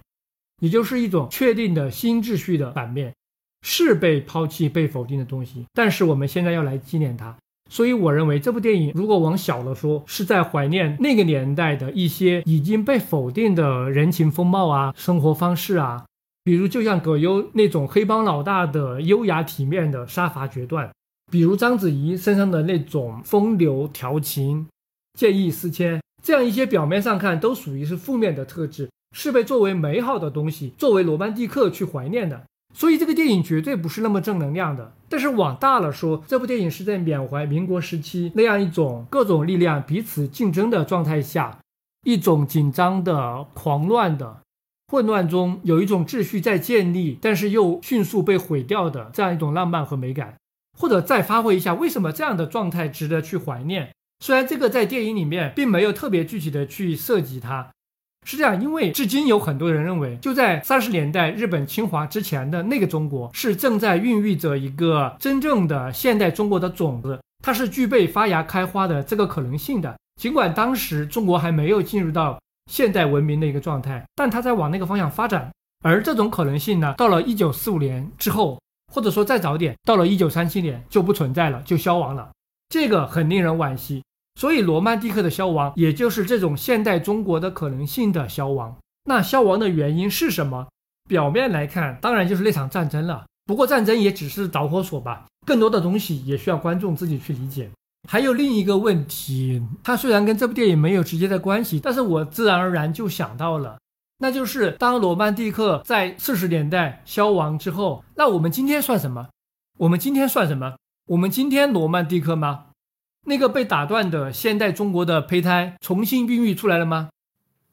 [0.60, 3.14] 也就是一种确定的新秩序的反面。
[3.60, 7.36] 是被抛弃、被否定的东西，但是我们现在要来纪念它。
[7.68, 16.06] 所以我认为这部电影如果往小了说，是在怀念那个年代的一些已经被否定的人情风貌啊、生活方式啊，
[16.48, 20.90] 比如就像葛优那种黑帮老大的优雅体面的杀伐决断，
[21.30, 24.66] 比如章子怡身上的那种风流调情、
[25.12, 32.44] 见异思迁，这样一些表面上看都属于是负面的特质，是被作为美好的东西、作为罗曼蒂克去怀念的。
[32.74, 41.58] 所以这个电影绝对不是那么正能量的，但是往大了说，这部电影是在缅怀民国时期那样一种各种力量彼此竞争的状态下，
[42.06, 44.38] 一种紧张的、狂乱的、
[44.88, 50.34] 混乱中有一种秩序在建立，但是又迅速被毁掉的这样一种浪漫和美感。
[50.78, 53.90] 或者再发挥一下，为什么这样的状态值得去怀念？
[54.20, 57.68] 虽然这个在电影里面并没有特别具体的去涉及它。
[58.26, 69.96] 是这样，因为至今有很多人认为，就在三十年代日本侵华之前的那个中国，是正在孕育着一个真正的现代中国的种子，它是具备发芽开花的这个可能性的。
[70.20, 75.50] 尽管当时中国还没有进入到现代文明的一个状态，但它在往那个方向发展。
[75.84, 78.60] 而这种可能性呢，到了一九四五年之后，
[78.92, 82.30] 或者说再早点，到了一九三七年就不存在了，就消亡了。
[82.68, 84.04] 这个很令人惋惜。
[84.34, 88.76] 所以，罗曼蒂克的消亡，也就是这种现代中国的可能性的消亡。
[89.04, 90.68] 那消亡的原因是什么？
[91.08, 93.26] 表面来看，当然就是那场战争了。
[93.46, 97.70] 不过，战争也只是导火索吧，更多的东西也需要观众自己去理解。
[98.10, 103.78] 还有另一个问题，它虽然跟这部电影没有直接的关系，但是我自然而然就想到了，
[104.20, 109.28] 那就是当罗曼蒂克在四十年代消亡之后，那我们今天算什么？
[109.76, 110.76] 我们今天算什么？
[111.08, 112.68] 我们今天罗曼蒂克吗？
[113.26, 117.10] 那个被打断的现代中国的胚胎重新孕育出来了吗？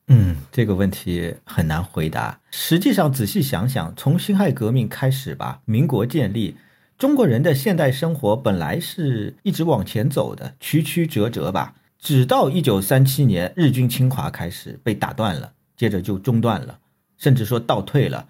[0.08, 2.42] 嗯，这个问题很难回答。
[2.52, 6.58] 实际上，仔细想想，从辛亥革命开始吧，民国建立，
[6.98, 11.76] 中国人的现代生活本来是一直往前走的，曲曲折折吧。
[12.00, 16.80] 直到一九三七年日军侵华开始被打断了，接着就中断了，
[17.18, 18.30] 甚至说倒退了，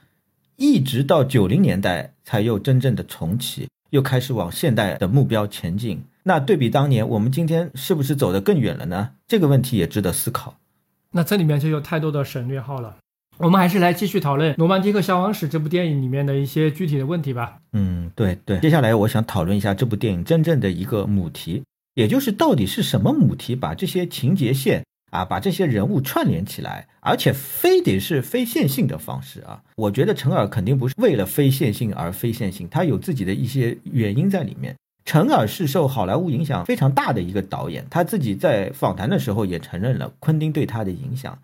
[0.56, 6.04] 一直到九零年代才又真正的重启，又开始往现代的目标前进。
[6.23, 9.12] 那对比当年，我们今天是不是走得更远了呢？
[9.28, 10.58] 这个问题也值得思考。
[11.12, 12.97] 那这里面就有太多的省略号了。
[13.38, 17.58] 我们还是来继续讨论《罗曼蒂克消亡史》这部电影里面的一些具体的问题吧。
[17.74, 18.60] 嗯，对对。
[18.60, 21.63] 接下来我想讨论一下这部电影真正的一个母题，
[21.95, 29.62] 也就是到底是什么母题把这些情节线啊，把这些人物串联起来，而且非得是非线性的方式啊？
[29.76, 34.74] 我觉得陈耳肯定不是为了非线性而非线性，他有自己的一些原因在里面。
[35.04, 41.38] 陈耳是受好莱坞影响非常大的一个导演，他自己在访谈的时候也承认了昆汀对他的影响。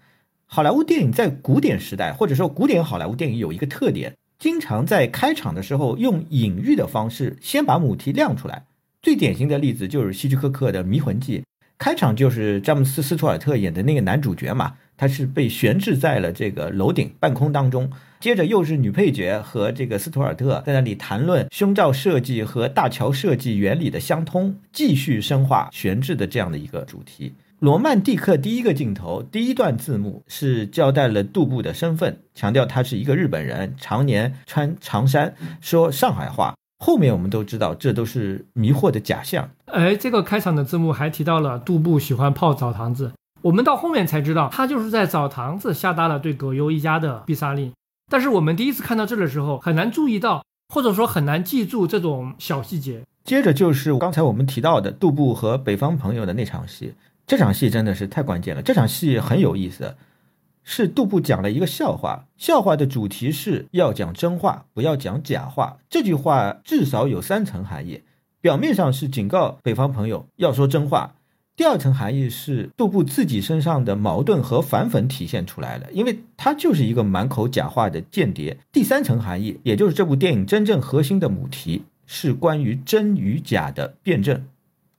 [0.53, 8.65] 好莱坞电影在古典时代，或者说古典好莱坞电影有一个特点，经常在开场的时候用隐喻的方式先把母题亮出来。
[9.01, 11.39] 最典型的例子就是希区柯克的《迷魂记》，
[11.77, 17.89] 开场就是詹姆斯·斯图尔特演的那个男主角嘛，他是被悬置在了这个楼顶半空当中。
[18.19, 27.33] 接着又是女配角和这个斯图尔特在那里谈论胸罩设计和大桥设计原理的相通，继续深化悬置的这样的一个主题。
[27.61, 36.55] 罗曼蒂克第一个镜头第一段字幕是交代了杜布的身份，强调他是一个日本人，常年穿长衫，说上海话。
[36.79, 39.47] 后面我们都知道，这都是迷惑的假象。
[39.65, 43.11] 哎，这个开场的字幕还提到了杜布喜欢泡澡堂子，
[43.43, 47.71] 我们到后面才知道，他就是在澡堂子下达了对葛优一家的必杀令。
[48.09, 50.43] 但是我们第一次看到这的时候，很难注意到，
[50.73, 53.03] 或者说很难记住这种小细节。
[53.23, 56.95] 接着就是刚才我们提到的杜布和北方朋友的那场戏，
[57.31, 58.61] 这场戏真的是太关键了。
[58.61, 59.95] 这场戏很有意思。
[60.65, 65.77] 是杜布讲了一个笑话，笑话的主题是要讲真话，不要讲假话。
[65.89, 68.01] 这句话至少有三层含义，
[68.41, 71.15] 表面上是警告北方朋友要说真话，
[71.55, 78.57] 第二层含义是杜布自己身上的矛盾和反讽体现出来了，因为他就是一个满口假话的间谍。
[78.73, 84.43] 第三层含义，也就是这部电影真正核心的母题，是关于真与假的辩证。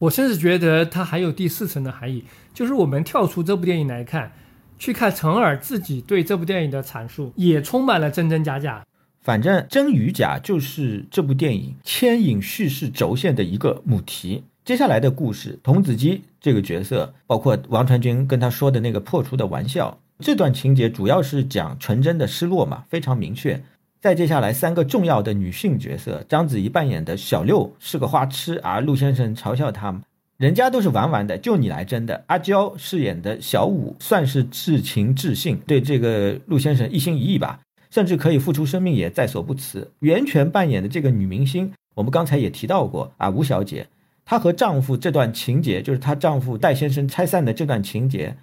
[0.03, 4.33] 我甚至觉得它还有第四层的含义，就是我们跳出这部电影来看。
[4.77, 8.85] 去看陈耳自己对这部电影的阐述，也充满了真真假假。
[9.21, 14.43] 反正真与假就是这部电影牵引叙事轴线的一个母题。
[14.65, 23.63] 接下来的故事，童子鸡这个角色，包括王传君跟他说的那个破除的玩笑，这段情节主要是讲纯真的失落嘛，非常明确。
[24.03, 29.97] 再接下来三个重要的女性角色，章子怡扮演的小六是个花痴啊，陆先生嘲笑她。
[30.39, 32.25] 人家都是玩玩的，就你来真的。
[32.27, 37.61] 阿娇饰演的小五算是至情至性，对这个陆先生一心一意吧，
[37.91, 39.89] 甚至可以付出生命也在所不辞。
[40.01, 43.87] 袁泉扮演的这个女明星，我们刚才也提到过啊，吴小姐，
[44.25, 48.37] 她和丈夫这段情节，就是她丈夫戴先生拆散的这段情节，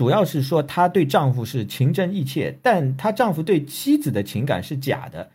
[0.00, 5.30] 主要是说她对丈夫是情真意切，但她丈夫对妻子的情感是假的。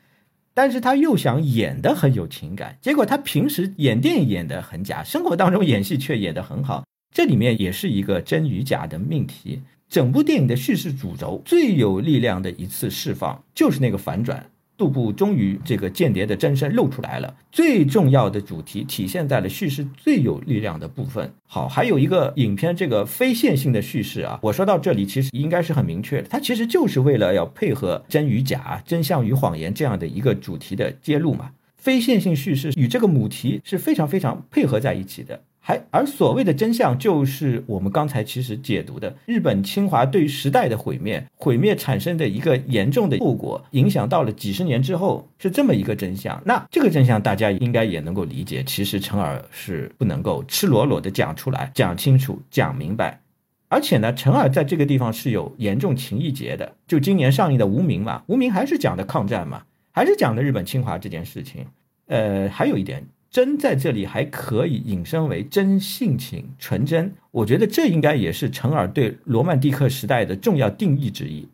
[0.55, 9.61] 但是她又想演的很有情感，结果她平时演电影演的很假，生活当中演戏却演的很好，这里面也是一个真与假的命题。
[9.87, 14.49] 整部电影的叙事主轴最有力量的一次释放，就是那个反转。
[14.77, 21.33] 杜布终于这个间谍的真身露出来了，最重要的主题体现在了叙事最有力量的部分。
[21.47, 31.51] 好，还有一个影片这个非线性的叙事啊，我说到这里其实应该是很明确的，它其实就是为了要配合真与假、真相与谎言这样的一个主题的揭露嘛。
[31.77, 35.39] 非线性叙事与这个母题是非常非常配合在一起的。
[35.67, 46.39] 还而所谓的真相，就是我们刚才其实解读的日本侵华对时代的毁灭，毁灭产生的一个严重的后果，影响到了几十年之后，是这么一个真相。
[46.45, 53.19] 那这个真相大家应该也能够理解，其实陈耳是不能够赤裸裸的讲出来、讲清楚、讲明白。
[53.67, 56.71] 而且呢，陈耳在这个地方是有严重情义结的。
[56.85, 61.65] 就今年上映的《无名》嘛，《无名》还是讲的抗战嘛，还是讲的日本侵华这件事情。
[62.05, 63.03] 呃，还有一点。
[63.35, 71.45] 真在这里还可以引申为真性情、纯真，我觉得这应该也是陈耳对罗曼蒂克时代的重要定义之一。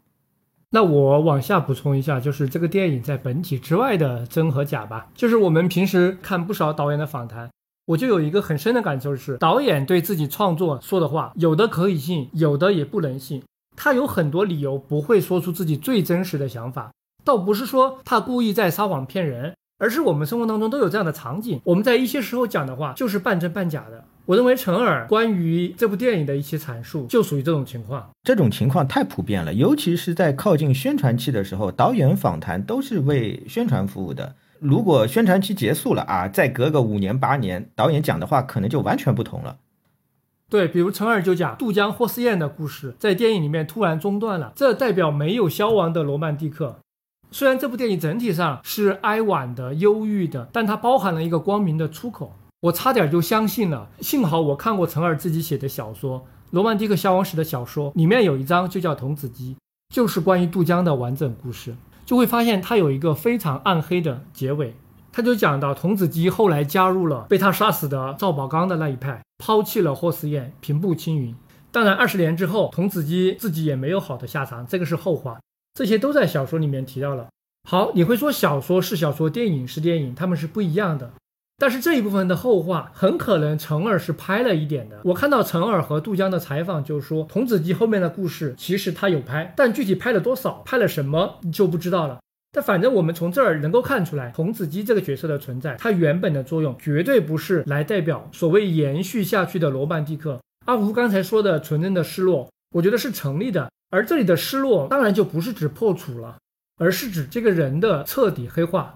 [0.69, 5.09] 那我往下补充一下，就是这个电影在本体之外的真和假吧。
[5.15, 7.49] 就是我们平时看不少导演的访谈，
[7.87, 13.41] 我就有一个很深的感受是，导演对自己创作说的话，有的可以信，有的也不能信。
[13.75, 16.91] 他有很多理由不会说出自己最真实的想法，
[17.23, 19.55] 倒不是说他故意在撒谎骗人。
[19.81, 24.05] 而是我们生活当中都有这样的场景，我们在一些时候讲的话就是半真半假的。
[24.27, 28.07] 我认为陈耳关于这部电影的一些阐述就属于这种情况。
[28.21, 34.35] 这种情况太普遍了，尤其是在靠近宣传期的时候，导演访谈都是为宣传服务的。
[34.59, 39.57] 如果宣传期结束了啊，再隔个五年八年，导演讲的话可能就完全不同了。
[40.47, 46.77] 对，比如陈耳就讲渡江霍思燕的故事在电影里面突然中断了，这代表没有消亡的罗曼蒂克。
[47.31, 52.33] 虽然这部电影整体上是哀婉的、忧郁的，但它包含了一个光明的出口。
[52.59, 56.19] 我差点就相信了，幸好我看过陈耳自己写的小说
[56.51, 59.55] 《罗曼蒂克消亡史》的小说，里面有一章就叫《童子鸡》，
[59.95, 61.73] 就是关于渡江的完整故事。
[62.05, 64.75] 就会发现它有一个非常暗黑的结尾，
[65.13, 71.33] 他就讲到童子鸡后来加入了被他杀死的赵宝刚的那一派，抛弃了霍思燕，平步青云。
[71.71, 75.39] 当然，二十年之后，童子鸡自己也没有好的下场，这个是后话。
[75.73, 77.27] 这些都在小说里面提到了。
[77.69, 81.11] 好，你会说小说是小说，电影是电影，他们是不一样的。
[81.57, 85.01] 但是这一部分的后话很可能陈耳是拍了一点的。
[85.03, 92.19] 我看到陈耳和杜江的采访，就说童子鸡后面的故事其实他有拍，但具体拍了多少，拍了什么就不知道了。
[92.51, 100.41] 但反正我们从这儿能够看出来，童子鸡这个角色的存在，它原本的作用绝对不是来代表所谓延续下去的罗曼蒂克。
[100.65, 103.71] 阿福刚才说的纯真的失落，我觉得是成立的。
[103.91, 106.37] 而这里的失落当然就不是指破处了，
[106.77, 108.95] 而是指这个人的彻底黑化。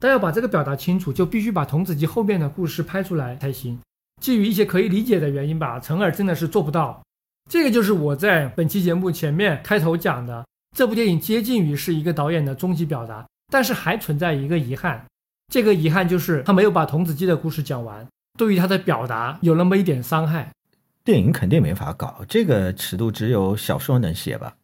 [0.00, 3.78] 但要把这个表达清楚，就必须把童子鸡后面的故事拍出来才行。
[4.20, 7.00] 基于一些可以理解的原因吧，陈耳真的是做不到。
[7.50, 10.46] 这个就是我在本期节目前面开头讲的，
[10.76, 15.04] 这部电影接近于是一个导演的终极表达，但是还存在一个遗憾，
[15.52, 18.06] 这个遗憾就是他没有把童子鸡的故事讲完，
[18.38, 20.50] 对于他的表达有那么一点伤害。
[21.02, 24.54] 电影肯定没法搞，这个尺度只有小说能写吧。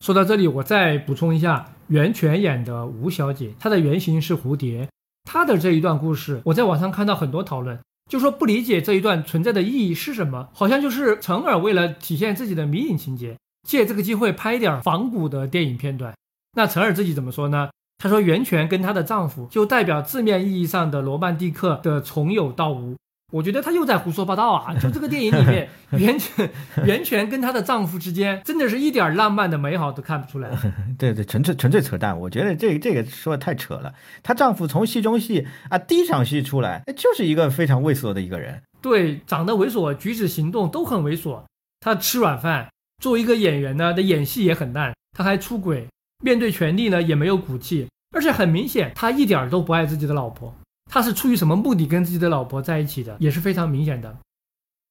[0.00, 4.88] 说到这里，我再补充一下，袁泉演的吴小姐，她的原型是蝴蝶，
[5.24, 13.36] 她的这一段故事，我在网上看到很多讨论，就说不理解这一段存在的意义是什么，好像就是陈耳为了体现自己的迷影情节，
[13.68, 16.14] 借这个机会拍一点仿古的电影片段。
[16.56, 17.68] 那陈耳自己怎么说呢？
[17.98, 22.96] 她说袁泉跟她的丈夫就代表字面意义上的罗曼蒂克的从有到无。
[23.30, 24.74] 我觉得她又在胡说八道啊！
[24.80, 26.50] 就这个电影里面，袁泉
[26.84, 30.50] 袁泉跟她的丈夫之间，真的是一点浪漫的美好都看不出来。
[30.98, 32.18] 对对，纯粹纯粹扯淡。
[32.18, 33.92] 我觉得这这个说的太扯了。
[34.22, 38.62] 她丈夫从戏中戏啊，第一场戏出来，就是一个非常猥琐的一个人。
[38.80, 41.42] 对，长得猥琐，举止行动都很猥琐。
[41.80, 42.70] 他吃软饭，
[43.02, 44.94] 作为一个演员呢，的演戏也很烂。
[45.12, 45.86] 他还出轨，
[46.24, 50.54] 面对权力呢也没有骨气，而且很明显，他一点都不爱自己的老婆。
[50.88, 54.16] 他是出于什么目的跟自己的老婆在一起的，也是非常明显的。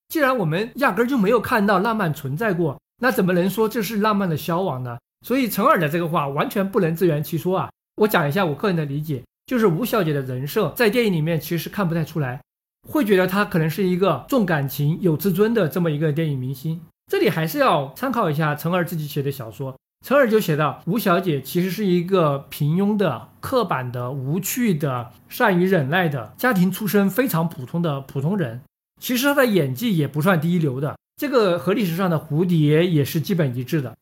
[0.09, 4.97] 既然我们压根儿就没有看到浪漫存在过，那怎么能说这是浪漫的消亡呢？
[5.25, 7.69] 所以陈耳的这个话完全不能自圆其说啊！
[7.95, 12.41] 我讲一下我个人的理解，就是吴小姐的人设在电影里面其实看不太出来，
[12.87, 16.79] 会觉得她可能是一个重感情、有自尊的这么一个电影明星。
[17.11, 19.75] 这里还是要参考一下陈耳自己写的小说。
[20.07, 28.61] 陈耳就写到，吴小姐其实是一个平庸的、刻板的、无趣的、善于忍耐的家庭出身非常普通的普通人。
[29.01, 33.97] 其实她的演技也不算第一流的，这个和历史上的蝴蝶也是基本一致的。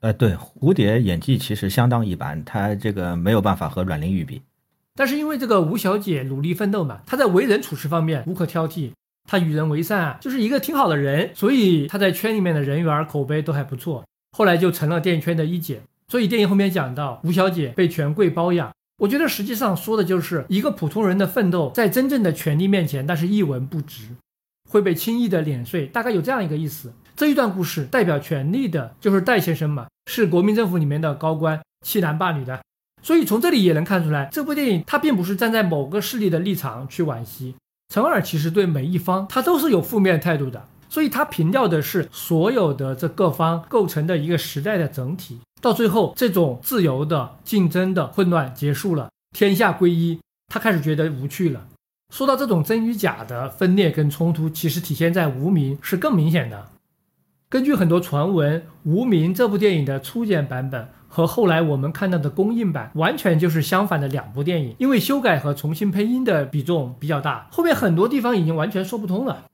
[0.00, 4.42] 呃，对，蝴蝶演技其实相当一般，她这个没有办法和阮玲玉比。
[4.96, 8.90] 但是因为这个吴小姐努力奋斗嘛，她在为人处事方面无可挑剔，
[9.28, 14.02] 她与人为善啊，就是一个挺好的人，所以她在圈里面的人缘口碑都还不错。
[14.36, 24.08] 后来就成了电影圈的一姐，所以电影后面讲到吴小姐被权贵包养，我觉得实际上说的就是一个普通人的奋斗，在真正的权力面前，那是一文不值，
[24.68, 26.92] 会被轻易的碾碎，大概有这样一个意思。
[27.16, 32.60] 这一段故事代表权力的就是戴先生嘛，是国民政府里面的高官，欺男霸女的，
[33.02, 37.54] 所以从这里也能看出来，这部电影它并不是站在某个势力的立场去惋惜，
[37.88, 40.68] 陈耳其实对每一方他都是有负面态度的。
[40.96, 50.18] 所以他凭吊的是所有的这各方构成的一个时代的整体，到最后这种自由的竞争的混乱结束了，天下归一，
[50.48, 51.66] 他开始觉得无趣了。
[52.08, 56.68] 说到这种真与假的分裂跟冲突，其实体现在《无名》是更明显的。
[57.50, 69.44] 根据很多传闻，《无名》这部电影的初剪版本和后来我们看到的公映版完全就是相反的两部电影，因为修改和重新配音的比重比较大，后面很多地方已经完全说不通了。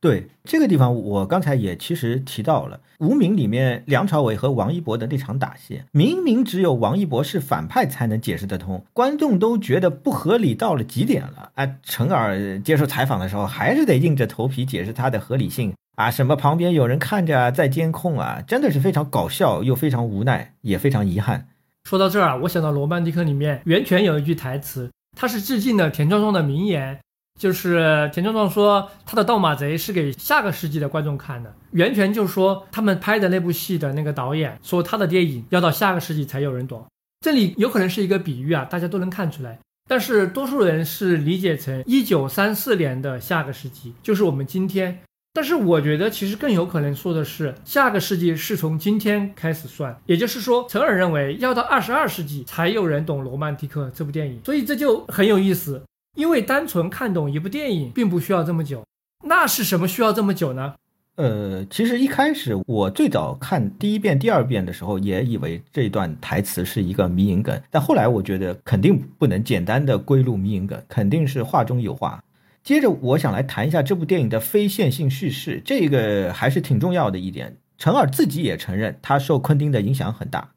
[0.00, 11.68] 对这个地方，我刚才也其实提到了《无名》里面梁朝伟和王一博的那场打戏，明明只有王一博是反派才能解释得通，观众都觉得不合理到了极点了啊！
[11.82, 21.48] 陈耳接受采访的时候，还是得硬着头皮解释它的合理性啊，什么旁边有人看着在监控啊，真的是非常搞笑又非常无奈，也非常遗憾。
[21.84, 27.00] 说到这儿啊，我想到《罗曼蒂克》里面袁泉有一句台词，他是致敬了田壮壮的名言。
[27.40, 36.84] 就是田壮壮说他的《盗马贼》是给下个世纪的观众看的，袁泉就说他们拍的那部戏的那个导演说他的电影要到下个世纪才有人懂，
[37.22, 44.98] 这里有可能是一个比喻啊，大家都能看出来，但是多数人是理解成一九三四年的下个世纪，就是我们今天。
[45.32, 55.80] 但是我觉得其实更有可能说的是下个世纪是从今天开始算，也就是说，陈耳认为要到二十二世纪才有人懂《罗曼蒂克》这部电影，所以这就很有意思。
[56.16, 58.84] 因为单纯看懂一部电影并不需要这么久，
[59.24, 60.74] 那是什么需要这么久呢？
[61.16, 72.22] 呃，其实一开始我最早看第一遍、第二遍的时候，也以为这段台词是一个迷影梗，但后来我觉得肯定不能简单的归入迷影梗，肯定是话中有话。
[72.62, 77.56] 接着我想来谈一下这部电影的非线性叙事，这个还是挺重要的一点。
[77.76, 80.50] 陈耳自己也承认，他受昆汀的影响很大。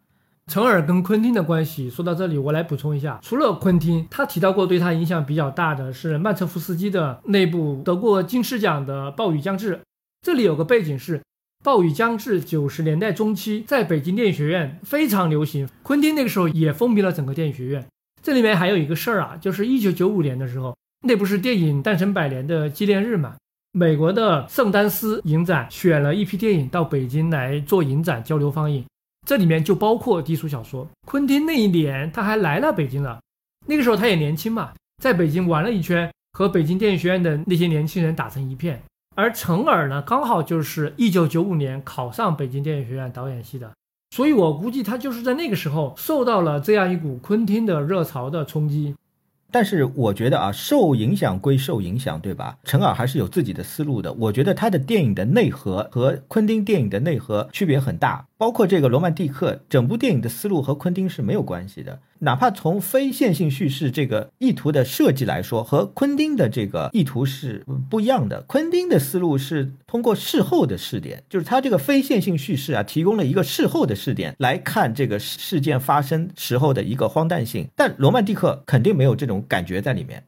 [0.52, 3.20] 陈耳跟昆汀的关系说到这里，我来补充一下。
[3.24, 9.76] 除了昆汀，他提到过对他影响比较大的是曼彻夫斯基的那部得过金狮奖的《暴雨将至》。
[10.22, 11.20] 这里有个背景是，
[11.64, 17.86] 《暴雨将至》九十年代中期在北京电影学院非常流行，昆汀那个时候也风靡了整个电影学院。
[18.22, 20.76] 这里面还有一个事儿啊，就是一九九五年的时候，
[21.08, 23.36] 那不是电影诞生百年的纪念日嘛？
[23.72, 28.86] 美国的圣丹斯影展选了一批电影到北京来做影展交流放映。
[29.26, 30.88] 这里面就包括低俗小说。
[31.06, 33.22] 昆汀那一年他还来了北京了，
[33.68, 38.82] 那个时候他也年轻嘛，在北京玩了一圈，和北京电影学院的那些年轻人打成一片。
[39.16, 43.72] 而陈耳呢，刚好就是一九九五年考上北京电影学院导演系的，
[44.10, 48.96] 所以我估计他就是在那个时候受到了这样一股昆汀的热潮的冲击。
[49.54, 52.58] 但是我觉得啊，受影响归受影响，对吧？
[52.64, 54.12] 陈耳还是有自己的思路的。
[54.14, 62.00] 我觉得他的电影的内核和昆汀电影的内核区别很大，包括这个《罗曼蒂克》整部电影的思路和昆汀是没有关系的。
[62.24, 68.42] 哪怕从非线性叙事这个意图的设计来说，和昆汀的这个意图是不一样的。
[68.44, 77.68] 昆汀的思路是通过事后的视点，就是他这个非线性叙事啊，提供了一个事后的视点来看这个事件发生时候的一个荒诞性。
[77.76, 80.24] 但《罗曼蒂克》肯定没有这种感觉在里面。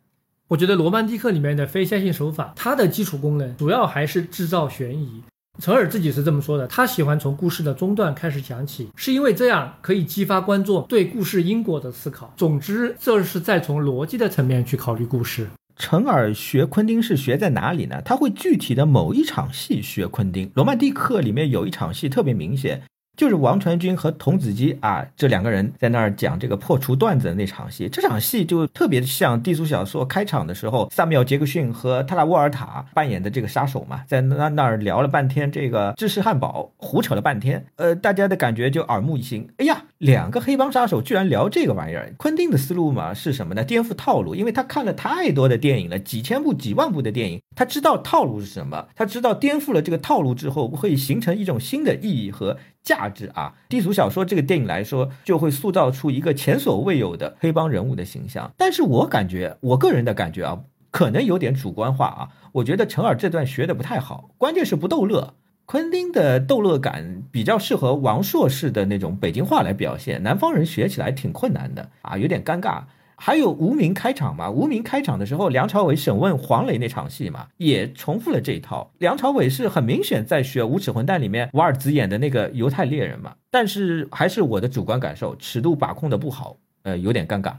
[0.50, 5.24] 我觉得《罗曼蒂克》里面的非线性手法，它的基础功能主要还是制造悬疑。
[5.60, 12.34] 陈尔自己是这么说的，他喜欢从故事的中段开始讲起，是因为这样可以激发观众对故事因果的思考。
[12.36, 15.48] 总之，这是在从逻辑的层面去考虑故事。
[15.78, 18.02] 陈尔学昆汀是学在哪里呢？
[18.04, 22.82] 他会具体的某一场戏学昆汀，《罗曼蒂克》里面有一场戏特别明显。
[23.16, 39.48] 就是王传君和童子鸡啊，这两个人在那儿讲这个破除段子的那场戏，这场戏就特别像低俗小说开场的时候，萨缪杰克逊和特拉沃尔塔扮演的这个杀手嘛，在那那儿聊了半天这个芝士汉堡，胡扯了半天，呃，大家的感觉就耳目一新。
[39.58, 42.14] 哎呀，两个黑帮杀手居然聊这个玩意儿。
[42.18, 43.64] 昆汀的思路嘛是什么呢？
[43.64, 52.58] 颠覆套路，因为他看了太多的电影了，几千部、几万部的电影，他知道套路是什么，他知道颠覆了这个套路之后会形成一种新的意义和。
[52.86, 58.54] 价值啊，低俗小说这个电影来说，就会塑造出一个前所未有的黑帮人物的形象。
[58.56, 60.62] 但是我感觉，我个人的感觉啊，
[60.92, 62.30] 可能有点主观化啊。
[62.54, 65.34] 我觉得陈耳这段学的不太好，关键是不逗乐。
[65.66, 72.84] 昆汀的逗乐感比较适合王朔式的那种北京话来表现，南方人学起来挺困难的啊，有点尴尬。
[73.18, 74.50] 还有无名开场嘛？
[74.50, 78.92] 无名开场的时候，梁朝伟审问黄磊那场戏嘛，也重复了这一套。
[79.00, 83.34] 梁朝伟是很明显在学《无耻混蛋》里面瓦尔兹演的那个犹太猎人嘛。
[83.50, 87.54] 但是还是我的主观感受，尺度把控的不好，呃，有点尴尬。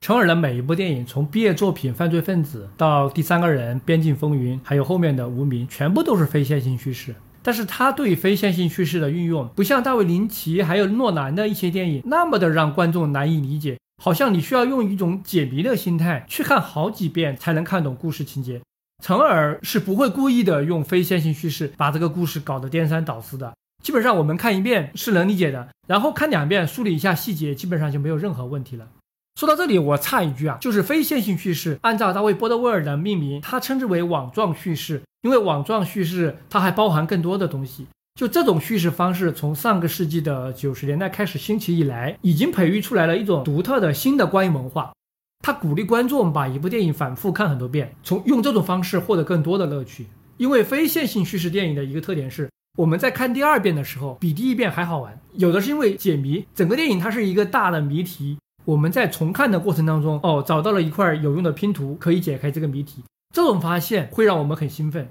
[0.00, 7.14] 陈尔的每一部电影，从毕业作品《犯罪分子》到《第三个人》《边境风云》，还有后面的《无名》，全部都是非线性叙事。
[7.42, 13.76] 但是他对非线性叙事的运用，不像大卫林奇还有诺兰的一些电影那么的让观众难以理解。
[14.02, 18.62] 好像你需要用一种解谜的心态去看好几遍才能看懂故事情节。
[19.04, 23.52] 陈耳是不会故意的用非线性叙事把这个故事搞得颠三倒四的。
[23.82, 28.88] 基本上我们看一遍是能理解的，然后看两遍梳理一下细节，基本上就没有任何问题了。
[29.38, 37.86] 说到这里，我插一句啊，就是非线性叙事，按照大卫波德威尔的命名，他称之为网状叙事，因为网状叙事它还包含更多的东西。
[38.14, 44.92] 就这种叙事方式，从上个世纪的九十年代开始兴起以来，已经培育出来了一种独特的新的观影文化。
[45.42, 50.06] 它鼓励观众把一部电影反复看很多遍，从用这种方式获得更多的乐趣。
[50.36, 55.18] 因为非线性叙事电影的一个特点是，我们在看第二遍的时候，比第一遍还好玩。
[55.34, 63.02] 有的是因为解谜，整个电影它是一个大的谜题，我们在重看的过程当中，哦，找到了一块有用的拼图，可以解开这个谜题。
[63.34, 65.08] 这种发现会让我们很兴奋。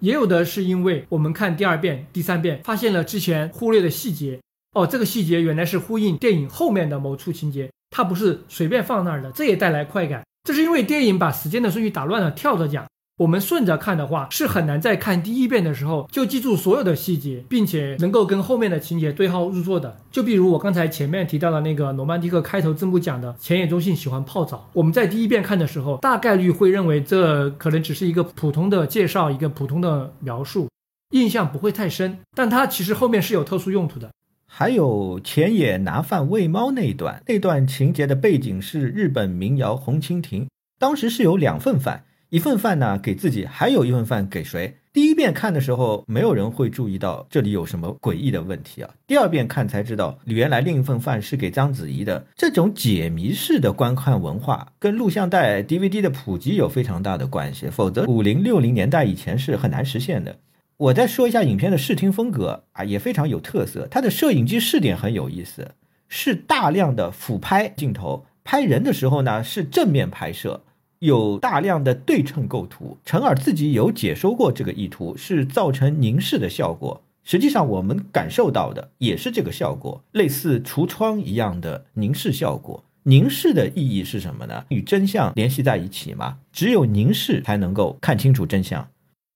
[0.00, 4.38] 也有的是因为我们看第二遍、第三遍，发现了之前忽略的细节。
[4.74, 10.22] 哦，这个细节原来是呼应电影后面的某处情节，它不是随便放那儿的，这也带来快感。
[10.44, 12.86] 这是因为电影把时间的顺序打乱了，跳着讲。
[13.18, 19.96] 我们顺着看的话，是很难在看第一遍的时候就记住所有的细节，并且能够跟后面的情节对号入座的。
[20.10, 30.68] 就比如我刚才前面提到的那个《罗曼蒂克》开头字幕讲的前野忠信喜欢泡澡，我们在第一遍看的时候，大概率会认为这可能只是一个普通的介绍，一个普通的描述，
[31.12, 32.18] 印象不会太深。
[32.34, 34.10] 但它其实后面是有特殊用途的。
[34.46, 40.42] 还有前野拿饭喂猫那一段，那段情节的背景是日本民谣《红蜻蜓》，
[40.78, 42.04] 当时是有两份饭。
[42.28, 44.76] 一份饭呢给自己，还有一份饭给谁？
[44.92, 48.90] 第一遍看的时候，没有人会注意到这里有什么诡异的问题啊。
[49.06, 52.26] 第二遍看才知道，原来另一份饭是给章子怡的。
[52.34, 60.36] 这种解谜式的观看文化，跟录像带、DVD 的普及有非常大的关系，否则五零六零年代以前是很难实现的。
[60.78, 63.86] 我再说一下影片的视听风格啊，也非常有特色。
[63.90, 65.70] 它的摄影机视点很有意思，
[66.08, 70.62] 是大量的俯拍镜头，拍人的时候呢是正面拍摄。
[71.00, 77.02] 有大量的对称构图，陈耳自己有解说过这个意图是造成凝视的效果。
[77.24, 82.84] 实际上，我们感受到的也是这个效果，类似橱窗一样的凝视效果。
[83.02, 84.64] 凝视的意义是什么呢？
[84.68, 86.38] 与真相联系在一起嘛？
[86.52, 88.88] 只有凝视才能够看清楚真相。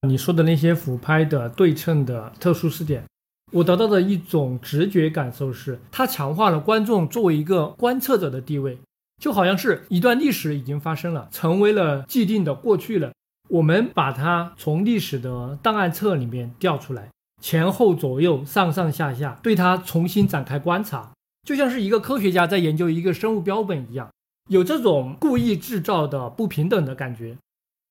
[0.08, 3.04] 你说的那些俯拍的对称的特殊视点，
[3.52, 8.78] 我得到的一种直觉感受是，它强化了观众作为一个观测者的地位。
[9.21, 13.12] 就好像是一段历史已经发生了，成为了既定的过去了。
[13.51, 17.11] 我们把它从历史的档案册里面调出来，
[17.43, 21.12] 前后左右、上上下下，对它重新展开观察，
[21.47, 24.09] 就像是一个科学家在研究一个生物标本一样。
[24.49, 27.37] 有这种故意制造的不平等的感觉。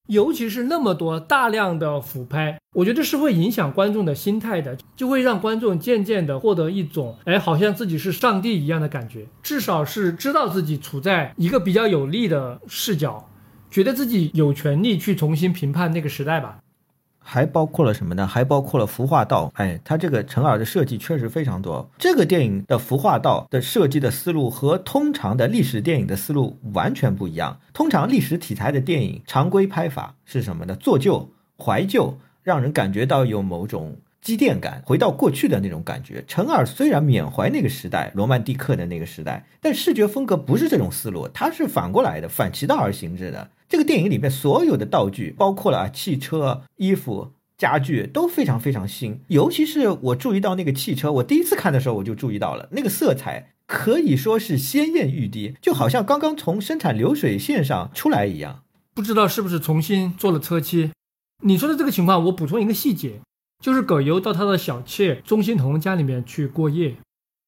[0.09, 13.29] 尤其是那么多大量的俯拍，我觉得是会影响观众的心态的，就会让观众渐渐的获得一种，哎，好像自己是上帝一样的感觉，至少是知道自己处在一个比较有利的视角，
[13.69, 16.57] 觉得自己有权利去重新评判那个时代吧。
[17.31, 18.25] 还包括了什么呢？
[18.25, 19.51] 还包括了服化道。
[19.53, 21.87] 哎，它这个陈耳的设计确实非常多。
[21.99, 27.59] 这个电影的服化道的设计的思路和通常的历史电影的思路完全不一样。
[27.71, 30.75] 通常历史题材的电影常规拍法是什么呢？
[30.75, 31.29] 做旧、
[31.63, 36.23] 怀旧，让人感觉到有某种积淀感，回到过去的那种感觉。
[36.27, 43.51] 陈耳虽然缅怀那个时代，罗曼蒂克的那个时代，但视觉风格不是这种思路，它是反过来的，反其道而行之的。
[43.67, 49.21] 这个电影里面所有的道具，包括了啊汽车、衣服、家具都非常非常新。
[49.27, 58.63] 尤其是我注意到那个汽车，我第一次看的时候我就注意到了那个色彩，可以说是鲜艳欲滴，就好像刚刚从生产流水线上出来一样。
[58.95, 60.91] 不知道是不是重新做了车漆？
[61.43, 63.21] 你说的这个情况，我补充一个细节，
[63.59, 66.95] 就是葛优到他的小妾钟欣桐家里面去过夜，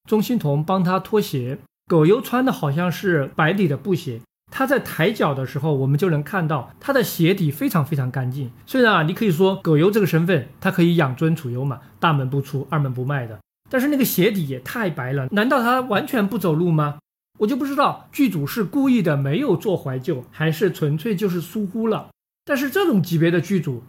[0.07, 1.57] 钟欣桐帮他脱鞋，
[1.88, 4.22] 葛优穿的好像是白底的布鞋。
[4.53, 8.51] 他在抬脚的时候，我们就能看到他的鞋底非常非常干净。
[8.66, 13.39] 虽然啊，你可以说葛优这个身份，他可以养尊处优嘛，大门不出二门不迈的，
[13.70, 16.99] 但是那个鞋底也太白了，难道他完全不走路吗？
[17.39, 22.09] 我就不知道剧组是故意的没有做怀旧，还是纯粹就是疏忽了。
[22.43, 23.84] 但是这种级别的剧组，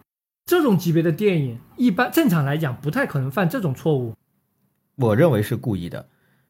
[0.44, 4.14] 这种级别的电影，一般正常来讲不太可能犯这种错误。
[4.96, 6.08] 我认为是故意的。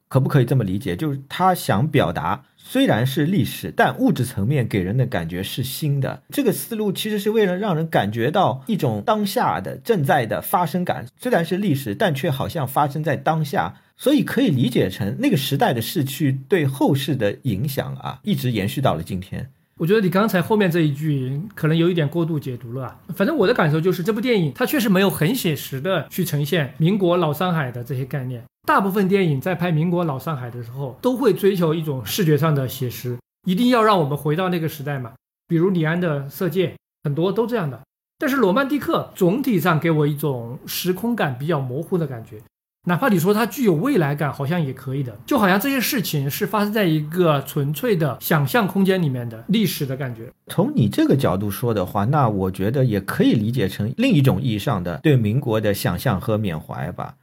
[0.09, 0.95] 可不可以这么理解？
[0.95, 6.23] 就是他想表达，虽然是历史，但物质层面给人的感觉是新的。
[6.29, 11.07] 这个思路其实是为了让人感觉到一种当下的正在的发生感。
[11.17, 19.51] 虽然是历史，但却好像发生在当下，所以可以理解成那个时代的逝去对后世的影响啊，一直延续到了今天。
[19.79, 23.01] 我觉得你刚才后面这一句可能有一点过度解读了啊。
[23.15, 28.45] 反正我的感受就是，这部电影它确实没有很写实的去呈现民国老上海的这些概念。
[28.67, 35.13] 大部分电影在拍民国老上海的时候，都会追求一种视觉上的写实，一定要让我们回到那个时代嘛。
[35.49, 36.69] 比如李安的《色戒》，
[37.03, 37.81] 很多都这样的。
[38.19, 42.37] 但是《罗曼蒂克》总体上给我一种时空感比较模糊的感觉。
[42.85, 50.29] 哪怕你说它具有未来感，好像也可以的，就好像这些事情是发生在一个纯粹的想象空间里面的历史的感觉。
[50.49, 57.15] 从你这个角度说的话，那我觉得也可以理解成另一种意义上的对民国的想象和缅怀吧。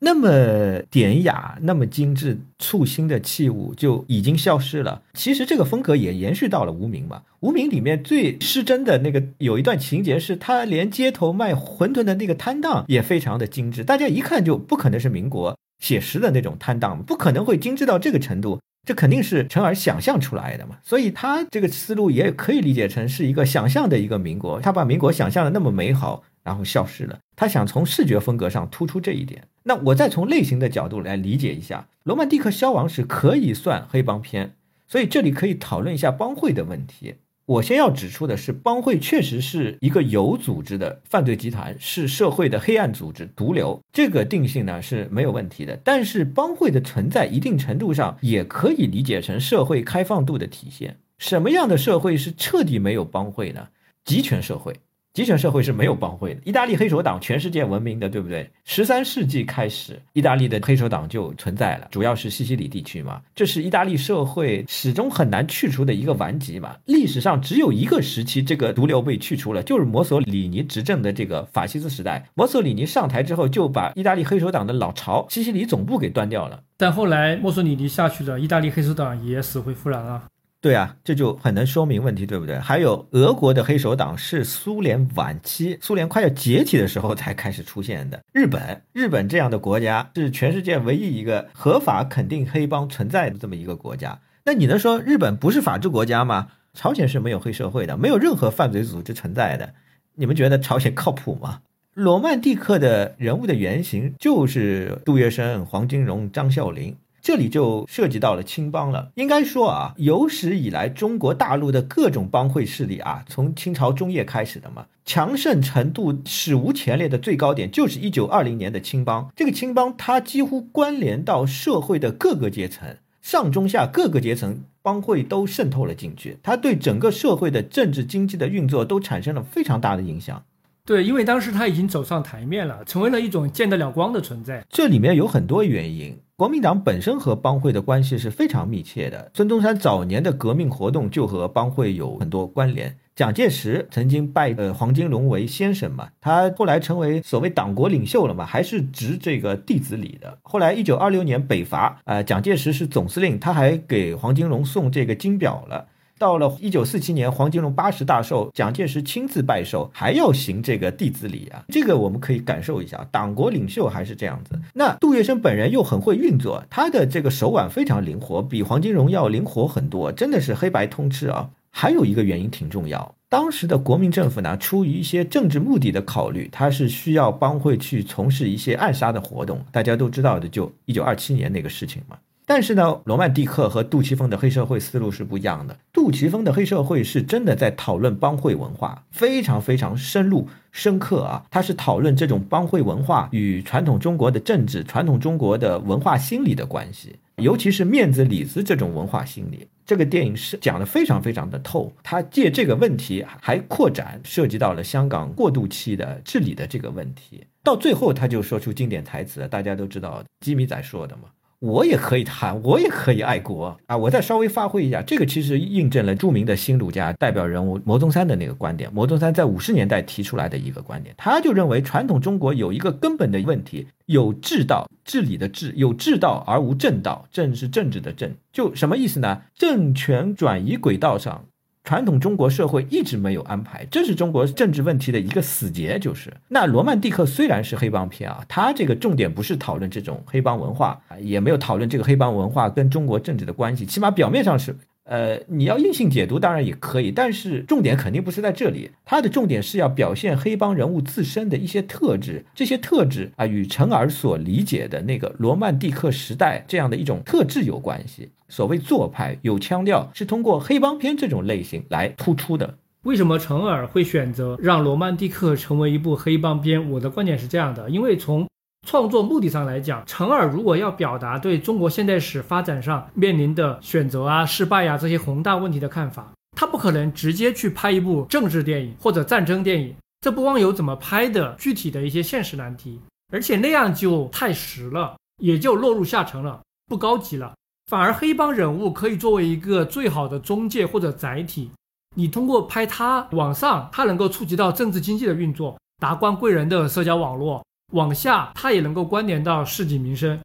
[0.00, 5.02] 那么典雅、那么精致、簇新的器物就已经消失了。
[5.14, 20.78] 其实这个风格也延续到了《无名》嘛，《无名》里面最失真的那个有一段情节是，他连街头卖馄饨的那个摊档也非常的精致，大家一看就不可能是民国写实的那种摊档，不可能会精致到这个程度，这肯定是陈耳想象出来的嘛。
[20.84, 26.22] 所以他这个思路也可以理解成是一个想象的一个民国，他把民国想象的那么美好。
[26.44, 27.18] 然后消失了。
[27.36, 29.42] 他想从视觉风格上突出这一点。
[29.68, 34.54] 那我再从类型的角度来理解一下，《罗曼蒂克消亡史》可以算黑帮片，
[34.86, 37.16] 所以这里可以讨论一下帮会的问题。
[37.44, 45.78] 我先要指出的是，帮会确实是一个有组织的犯罪集团，是社会的黑暗组织、毒瘤，这个定性呢是没有问题的。
[45.84, 50.96] 但是，帮会的存在一定程度上也可以理解成社会开放度的体现。
[51.18, 53.68] 什么样的社会是彻底没有帮会呢？
[54.02, 54.74] 集权社会。
[55.18, 56.40] 集权社会是没有帮会的。
[56.44, 58.48] 意大利黑手党全世界闻名的，对不对？
[58.64, 63.20] 十三世纪开始，意大利的黑手党就存在了，主要是西西里地区嘛。
[63.34, 66.76] 这是意大利社会始终很难去除的一个顽疾嘛。
[66.84, 72.24] 历史上只有一个时期，这个毒瘤被去除了，就是墨索里尼执政的这个法西斯时代。
[72.34, 76.62] 墨索里尼上台之后，就把意大利黑手党的老巢西西里总部给端掉了。
[76.76, 80.22] 但后来墨索里尼下去了，意大利黑手党也死灰复燃了。
[80.60, 82.58] 对啊，这就很能说明问题，对不对？
[82.58, 88.20] 还有俄国的黑手党是苏联晚期，苏联快要解体的时候才开始出现的。
[88.32, 94.18] 日本，日本这样的国家是全世界唯一一个合法肯定黑帮存在的这么一个国家。
[94.44, 96.48] 那你能说日本不是法治国家吗？
[96.74, 99.74] 朝鲜是没有黑社会的，没有任何犯罪组织存在的。
[100.16, 101.60] 你们觉得朝鲜靠谱吗？
[101.94, 106.96] 罗曼蒂克的人物的原型就是杜月笙、黄金荣、张啸林。
[107.28, 109.12] 这里就涉及到了青帮了。
[109.16, 119.30] 应该说啊，有史以来中国大陆的各种帮会势力啊，从清朝中叶开始的嘛，强盛程度史无前例的最高点就是一九二零年的青帮。
[119.36, 130.42] 这个青帮它几乎关联到社会的各个阶层，上中下各个阶层帮会都渗透了进去，它对整个社会的政治经济的运作都产生了非常大的影响。
[130.86, 134.64] 对，因为当时他已经走上台面了，成为了一种见得了光的存在。
[134.70, 136.18] 这里面有很多原因。
[136.38, 139.28] 国民党本身和帮会的关系是非常密切的。
[139.34, 142.96] 孙中山早年的革命活动就和帮会有很多关联。
[143.16, 150.38] 蒋介石曾经拜呃黄金荣为先生嘛，他后来成为所谓党国领袖了嘛，还是执这个弟子礼的。
[150.42, 155.88] 后来一九二六年北伐，呃，蒋介石是总司令，他还给黄金荣送这个金表了。
[156.18, 161.64] 到了一九四七年，黄金荣八十大寿，蒋介石亲自拜寿，还要行这个弟子礼啊。
[161.68, 164.58] 这个我们可以感受一下，党国领袖还是这样子。
[164.74, 171.48] 那杜月笙本人又很会运作，他的这个手腕非常灵活，比黄金荣要灵活很多，真的是黑白通吃啊。
[171.70, 179.60] 还有一个原因挺重要，当时的国民政府呢，出于一些政治目的的考虑，他是需要帮会去从事一些暗杀的活动。
[179.70, 182.16] 大家都知道的，就一九二七年那个事情嘛。
[182.48, 185.76] 但是呢，罗曼蒂克和杜琪峰的黑社会思路是不一样的。
[185.92, 191.44] 杜琪峰的黑社会是真的在讨论帮会文化，非常非常深入深刻啊！
[191.50, 199.68] 他是讨论这种帮会文化与传统中国的政治、传统中国的文化心理的关系，尤其是面子里子这种文化心理。
[199.84, 207.44] 这个电影是讲的非常非常的透，他借这个问题还扩展，涉及到了香港过渡期的治理的这个问题。
[207.62, 211.24] 到最后，他就说出经典台词，大家都知道基米仔说的嘛。
[211.60, 213.96] 我也可以谈，我也可以爱国啊！
[213.96, 218.88] 我再稍微发挥一下，这个其实印证了著名的新儒家代表人物牟宗三的那个观点。
[218.92, 229.42] 牟宗三在五十年代提出来的一个观点，他就认为传统中国有一个根本的问题，有治道，治理的治，有治道而无正道，正是政治的正，就什么意思呢？
[229.56, 231.44] 政权转移轨道上。
[231.88, 235.98] 传统中国社会一直没有安排，这是中国政治问题的一个死结。
[235.98, 244.76] 就是那罗曼蒂克虽然是黑帮片啊，它这个重点不是讨论这种黑帮文化，也没有讨论这个黑帮文化跟中国政治的关系，起码表面上是。
[245.08, 248.90] 呃，你要硬性解读当然也可以，但是重点肯定不是在这里。
[249.04, 258.30] 它的重点是要表现黑帮人物自身的一些特质，这些特质啊与陈耳所理解的那个罗曼蒂克时代这样的一种特质有关系。
[258.48, 262.76] 所谓做派有腔调，是通过黑帮片这种类型来突出的。
[263.04, 266.90] 为什么陈耳会选择让罗曼蒂克成为一部黑帮片？
[266.90, 268.46] 我的观点是这样的，因为从
[268.88, 279.94] 创作目的上来讲，陈耳如果要表达对中国现代史发展上面临的选择啊、失败呀这些宏大问题的看法，他不可能直接去拍一部政治电影或者战争电影。
[280.22, 282.98] 这不光有怎么拍的具体的一些现实难题，
[283.30, 287.52] 而且那样就太实了，也就落入下层了，不高级了。
[287.90, 291.70] 反而黑帮人物可以作为一个最好的中介或者载体，
[292.16, 297.62] 你通过拍他往上，他能够触及到政治经济的运作，达官贵人的社交网络。
[297.92, 300.38] 往下，它也能够关联到市井民生，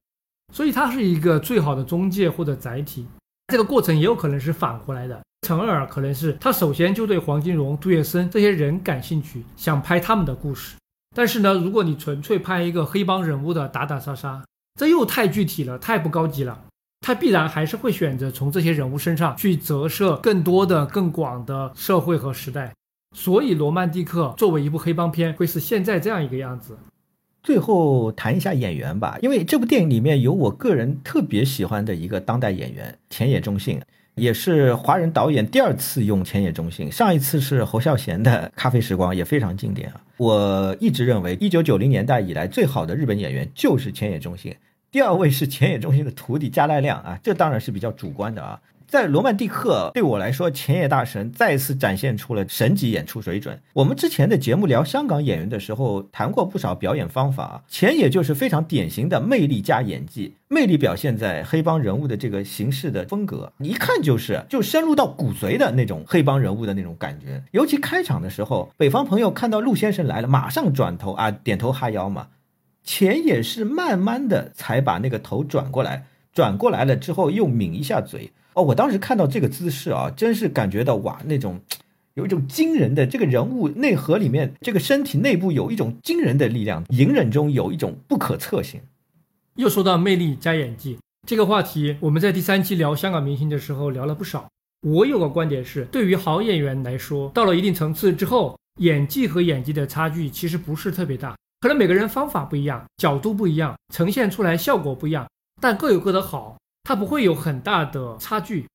[0.54, 3.06] 所以它是一个最好的中介或者载体。
[3.48, 10.76] 这个过程也有可能是反过来的，陈耳可能是他首先就对黄金荣、杜月笙这些人感兴趣，想拍他们的故事。
[11.16, 14.44] 但是呢，如果你纯粹拍一个黑帮人物的打打杀杀，
[14.80, 16.64] 这又太具体了，太不高级了。
[17.02, 22.74] 他必然还是会选择从这些人物身上去折射更多的、更广的社会和时代。
[23.14, 26.78] 所以，《罗曼蒂克》作为一部黑帮片，会是现在这样一个样子。
[27.44, 33.82] 最后谈一下演员吧，因为这部电影里面有我个人特别喜欢的一个当代演员田野中信，
[34.16, 40.02] 也是华人导演第二次用田野中信，上一次是侯孝贤的《咖啡时光》，也非常经典啊。
[40.16, 44.56] 我一直认为，一九九零年代以来最好的日本演员就是田野中信，
[44.90, 48.62] 第二位是浅野中信的徒弟加濑亮啊，这当然是比较主观的啊。
[48.94, 53.60] 在《罗曼蒂克》对我来说，前野大神再次展现出了神级演出水准。
[53.74, 60.36] 我们之前的节目聊香港演员的时候，谈过不少表演方法，前野就是非常典型的魅力加演技。
[60.48, 67.42] 魅力表现在黑帮人物的这个形式的风格，一看就是就深入到骨髓的那种黑帮人物的那种感觉。
[67.50, 72.28] 尤其开场的时候，北方朋友看到陆先生来了，马上转头啊，点头哈腰嘛。
[72.84, 78.32] 前野是慢慢的才把那个头转过来，转过来了之后又抿一下嘴。
[78.56, 81.60] 哦，我当时看到这个姿势啊，真是感觉到哇，那种
[82.14, 88.82] 有一种惊人的这个人物内核里面，这个身体内部有一种惊人的力量，隐忍中有一种不可测性。
[89.56, 90.98] 又说到魅力加演技
[91.28, 94.48] 这个话题，我们在第三期聊香港明星的时候聊了不少。
[94.82, 105.26] 我有个观点是，对于好演员来说，到了一定层次之后，演技和演技的差距其实不是特别大，可能每个人方法不一样，角度不一样，呈现出来效果不一样，
[105.62, 106.58] 但各有各的好。
[106.84, 108.68] 它不会有很大的差距，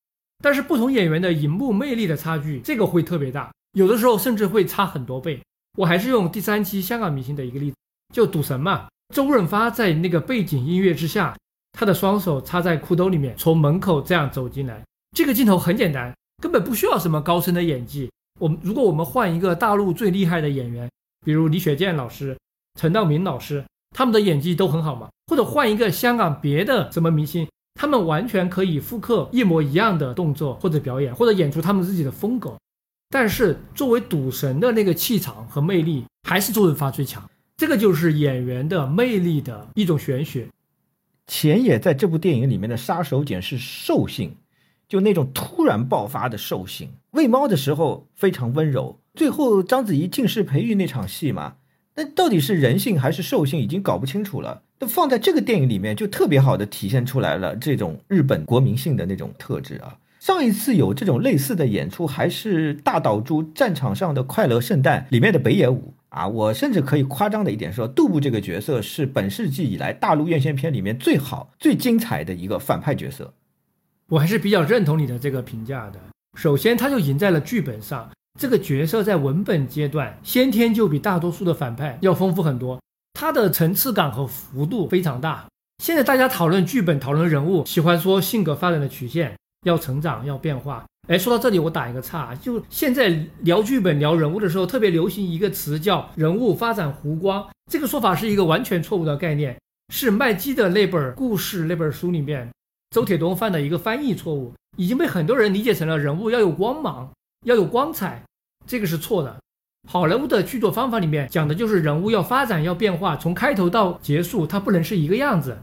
[0.43, 5.39] 但是不同演员的荧幕魅力的差距，这个会特别大，有的时候甚至会差很多倍。
[5.77, 7.77] 我还是用第三期香港明星的一个例子，
[8.13, 11.37] 就赌神嘛，周润发在那个背景音乐之下，
[11.73, 14.83] 他的双手插在裤兜里面，从门口这样走进来，
[15.15, 18.09] 这个镜头很简单，根本不需要什么高深的演技。
[18.39, 20.89] 我们如果我们换一个大陆最厉害的演员，
[21.25, 22.35] 比如李雪健老师、
[22.79, 23.63] 陈道明老师，
[23.95, 25.09] 他们的演技都很好嘛。
[25.27, 27.47] 或者换一个香港别的什么明星，
[27.79, 32.57] 他们完全可以复刻一模一样的动作或者表演，或者演出他们自己的风格。
[33.09, 37.23] 但是作为赌神的那个气场和魅力，还是周润发最强。
[37.55, 40.49] 这个就是演员的魅力的一种玄学。
[41.25, 44.35] 钱野在这部电影里面的杀手锏是兽性，
[44.89, 46.89] 就那种突然爆发的兽性。
[47.11, 51.55] 喂猫的时候非常温柔，最后章子怡进士培育那场戏嘛，
[51.95, 54.63] 那到底是人性还是兽性，已经搞不清楚了。
[54.79, 59.97] 那放在这个电影里面，就特别好的体现出来了这种日本国民性的那种特质啊。
[60.19, 66.27] 上一次有这种类似的演出，还是大岛渚战场上的快乐圣诞里面的北野武啊。
[66.27, 73.33] 我甚至可以夸张的一点说，杜布这个角色是本世纪以来大陆院线片里面最好、最精彩的一个反派角色。
[74.09, 75.99] 我还是比较认同你的这个评价的。
[76.35, 78.09] 首先，他就赢在了剧本上，
[78.39, 82.79] 这个角色在文本阶段先天就比大多数的反派要丰富很多，
[83.13, 85.45] 它的层次感和幅度非常大。
[85.83, 89.35] 现在大家讨论剧本、讨论人物，喜欢说性格发展的曲线。
[89.65, 90.85] 要成长，要变化。
[91.09, 92.33] 哎，说到这里，我打一个岔。
[92.35, 93.09] 就现在
[93.41, 97.45] 聊剧本、聊人物的时候，特别流行一个词叫“人物发展弧光”。
[97.69, 99.59] 这个说法是一个完全错误的概念，
[99.93, 102.49] 是麦基的那本故事那本书里面
[102.91, 107.11] 周铁东犯的一个翻译错误，已经被很多人理解成了人物要有光芒，
[107.45, 108.23] 要有光彩。
[108.65, 109.35] 这个是错的。
[109.87, 115.57] 好人物的剧作方法里面讲的就是人物要发展，要变化，从开头到结束，它不能是一个样子，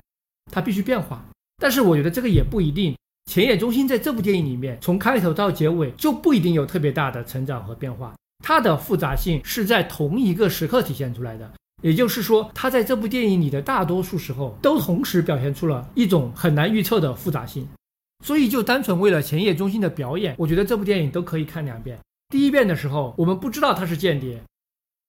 [0.51, 1.25] 它必须变化。
[1.59, 2.97] 但是我觉得这个也不一定。
[3.31, 8.15] 前野中心在这部电影里面，从开头到结尾就不一定有特别大的成长和变化，
[8.45, 11.51] 它的复杂性是在同一个时刻体现出来的。
[11.83, 17.69] 也就是说，他在这部电影里的大多数时候都同时表现出了一种很难预测的复杂性。
[18.25, 21.99] 所以，就单纯为了前野中心的表演，我觉得这部电影都可以看两遍。
[22.29, 24.43] 第一遍的时候，我们不知道他是间谍，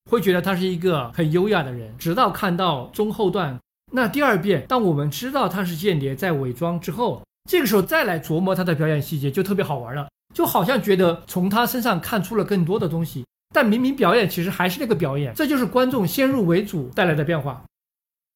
[0.10, 3.60] 会觉得他是一个很优雅的人，直到看到中后段。
[3.92, 7.22] 那第二遍，当我们知道他是间谍在伪装之后。
[7.50, 17.64] 这个时候再来琢磨他的表演细节就特别好玩了，就好像觉得从他身上看出了更多的东西，但明明表演其实还是那个表演，这就是观众先入为主带来的变化。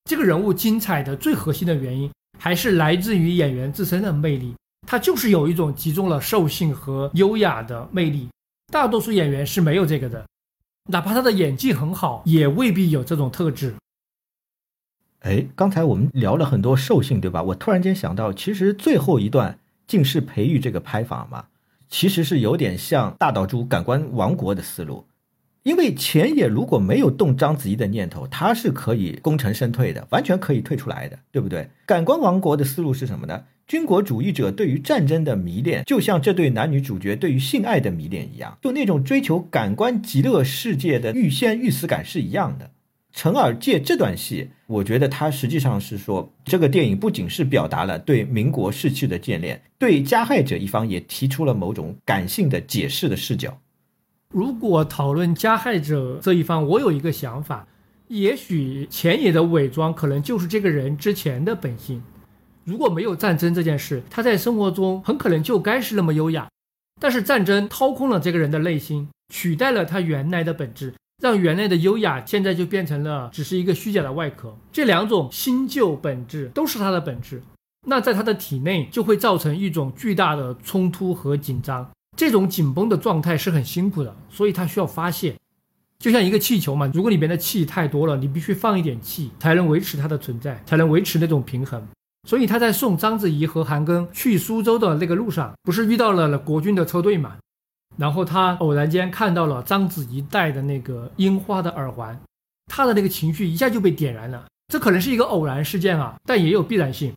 [0.06, 2.10] 这个人物精彩的最核心的原因
[2.40, 4.56] 还是来自于演员自身的魅力，
[4.88, 8.30] 他就是有一种集中了兽性和优雅的魅力，
[8.72, 10.26] 大多数演员是没有这个的，
[10.90, 13.76] 哪怕他的演技很好，也未必有这种特质。
[15.20, 17.44] 哎，刚才我们聊了很多兽性，对吧？
[17.44, 21.48] 我突然间想到，其实最后一段近视培育这个拍法嘛，
[21.90, 25.06] 其实是有点像大岛渚感官王国的思路。
[25.64, 31.70] 因为前野如果没有动章子怡的念头，他是可以功成身退的，完全可以退出来的，对不对？
[31.86, 33.44] 感官王国的思路是什么呢？
[33.68, 42.72] 军国主义者对于战争的迷恋，就像这对男女主角对于性爱的迷恋一样，就那种追求感官极乐世界的欲仙欲死感是一样的。
[43.14, 53.60] 陈耳借这段戏，我觉得他实际上是说，这个电影不仅是表达了对民国逝去的眷恋，对加害者一方也提出了某种感性的解释的视角。
[54.30, 57.68] 如果讨论加害者这一方，我有一个想法，
[58.08, 62.02] 也许前野的伪装可能就是这个人之前的本性。
[62.64, 66.50] 如果没有战争这件事，他在生活中很可能就该是那么优雅，
[67.00, 70.94] 但是战争掏空了这个人的内心，取代了他原来的本质。
[71.22, 77.44] 让原来的优雅现在就变成了只是一个虚假的外壳，这两种新旧本质都是他的本质，
[77.86, 81.88] 那在他的体内就会造成一种巨大的冲突和紧张，
[82.18, 85.36] 这种紧绷的状态是很辛苦的，所以他需要发泄，
[86.00, 91.88] 就像一个气球嘛，如果里面的气太多了，你必须放一点气才能维持它的存在，才能维持那种平衡。
[92.28, 97.38] 所以他在送章子怡和韩庚去苏州的那个路上，不是遇到了国军的车队嘛？
[97.98, 102.20] 然后他偶然间看到了章子怡戴的那个樱花的耳环，
[102.68, 104.46] 他的那个情绪一下就被点燃了。
[104.68, 107.14] 这可能是一个偶然事件啊，但也有必然性。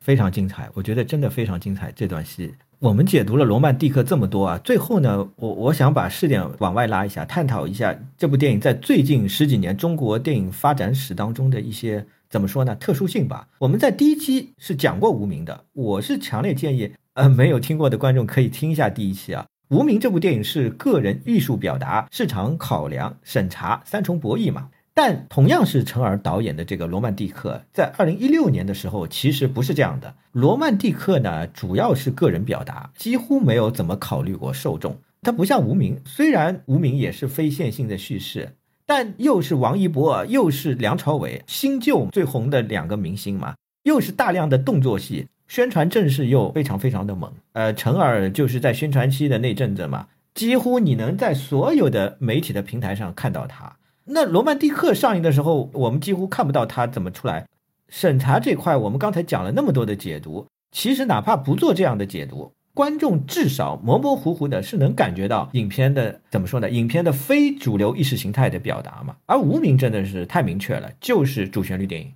[0.00, 1.92] 非常精彩，我觉得真的非常精彩。
[1.94, 13.48] 这段戏我们解读了《罗曼蒂克》这么多啊，最后呢，我我想把视点往外拉一下，探讨一下这部电影在最近十几年中国电影发展史当中的一些怎么说呢特殊性吧。
[13.58, 19.44] 我们在第一期是讲过《无名》的，我是强烈建议呃没有听过的观众可以听一下第一期啊。
[19.70, 24.68] 无名这部电影是个人艺术表达、市场考量、审查三重博弈嘛？
[24.94, 30.08] 但同样是陈尔导演的这个《罗曼蒂克》，在二零一六年的时候，其实不是这样的。
[30.32, 34.98] 《罗曼蒂克》呢，主要是个人表达，几乎没有怎么考虑过受众。
[35.22, 38.56] 它不像《无名》，虽然《无名》也是非线性的叙事，
[38.90, 45.28] 但又是王一博，又是梁朝伟，新旧最红的两个明星嘛，又是大量的动作戏。
[45.46, 53.76] 宣传阵势又非常非常的猛，呃，陈耳就是在宣传期的那阵子嘛，几乎你能在所有的媒体的平台上看到他。
[54.06, 57.46] 那《罗曼蒂克》上映的时候，我们几乎看不到他怎么出来。
[57.88, 66.70] 审查这块，我们刚才讲了那么多的解读，其实哪怕不做这样的解读，观众至少模模糊糊的是能感觉到影片的怎么说呢？
[66.70, 69.16] 影片的非主流意识形态的表达嘛。
[69.26, 72.12] 而《无名》真的是太明确了，就是主旋律电影。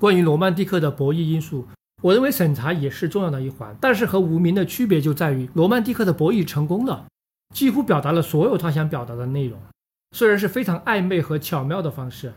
[0.00, 1.66] 关于《罗曼蒂克》的博弈因素，
[2.02, 7.06] 我认为审查也是重要的一环，但是和《无名》的区别就在于，《罗曼蒂克》的博弈成功了，
[7.54, 9.60] 几乎表达了所有他想表达的内容，
[10.12, 12.32] 虽然是非常暧昧和巧妙的方式，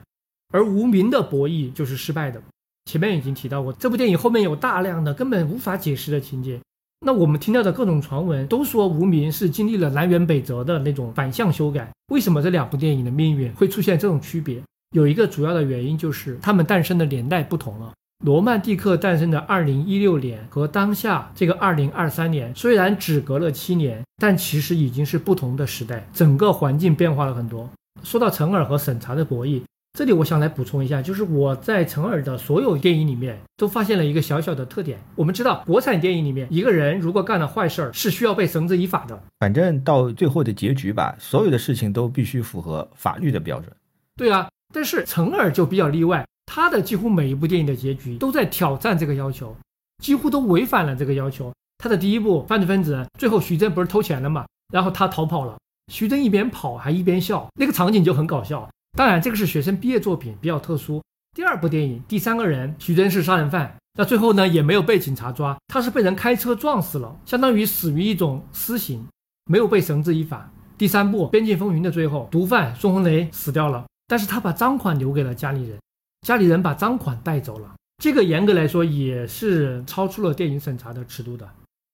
[0.51, 2.41] 而《无名》的博弈就是失败的。
[2.86, 6.59] 前面已经提到过，这部电影后面有大量的根本无法解释的情节。
[7.03, 11.89] 那我们听到的各种传闻都说《无名》是经历了南辕北辙的那种反向修改。
[12.11, 14.61] 为什么这两部电影的命运会出现这种区别？
[14.95, 17.87] 有一个主要的原因就是它们诞生的年代不同了。
[18.23, 27.67] 《罗曼蒂克》诞生的2016年和当下这个2023年虽然只隔了七年，但其实已经是不同的时代，整个环境变化了很多。
[28.03, 29.63] 说到陈耳和审查的博弈。
[29.93, 34.97] 这里我想来补充一下，就是我在陈耳的所有电影里面都发现了一个小小的特点。
[35.15, 39.21] 我们知道，国产电影里面一个人如果干了坏事儿，是需要被绳之以法的。
[39.39, 43.69] 反正到最后的结局吧，所有的事情都必须符合法律的标准。
[44.15, 49.53] 对啊，但是陈耳就比较例外，他的几乎每一部电影的结局都在挑战这个要求，
[50.01, 51.51] 几乎都违反了这个要求。
[51.79, 55.57] 他的第一部《犯罪分子》，最后徐峥不是偷钱了嘛，然后他逃跑了，
[55.91, 58.69] 徐峥一边跑还一边笑，那个场景就很搞笑。
[58.97, 61.01] 当然，这个是学生毕业作品，比较特殊。
[61.33, 69.07] 第二部电影《第三个人》，徐峥是杀人犯，那最后呢也没有被警察抓，他是被人开车撞死了，相当于死于一种私刑，
[69.45, 70.51] 没有被绳之以法。
[70.77, 75.79] 第三部《边境风云》的最后，毒贩孙红雷死掉了，但是他把赃款留给了家里人，
[76.27, 77.73] 家里人把赃款带走了，
[78.03, 81.49] 这个严格来说也是超出了电影审查的尺度的。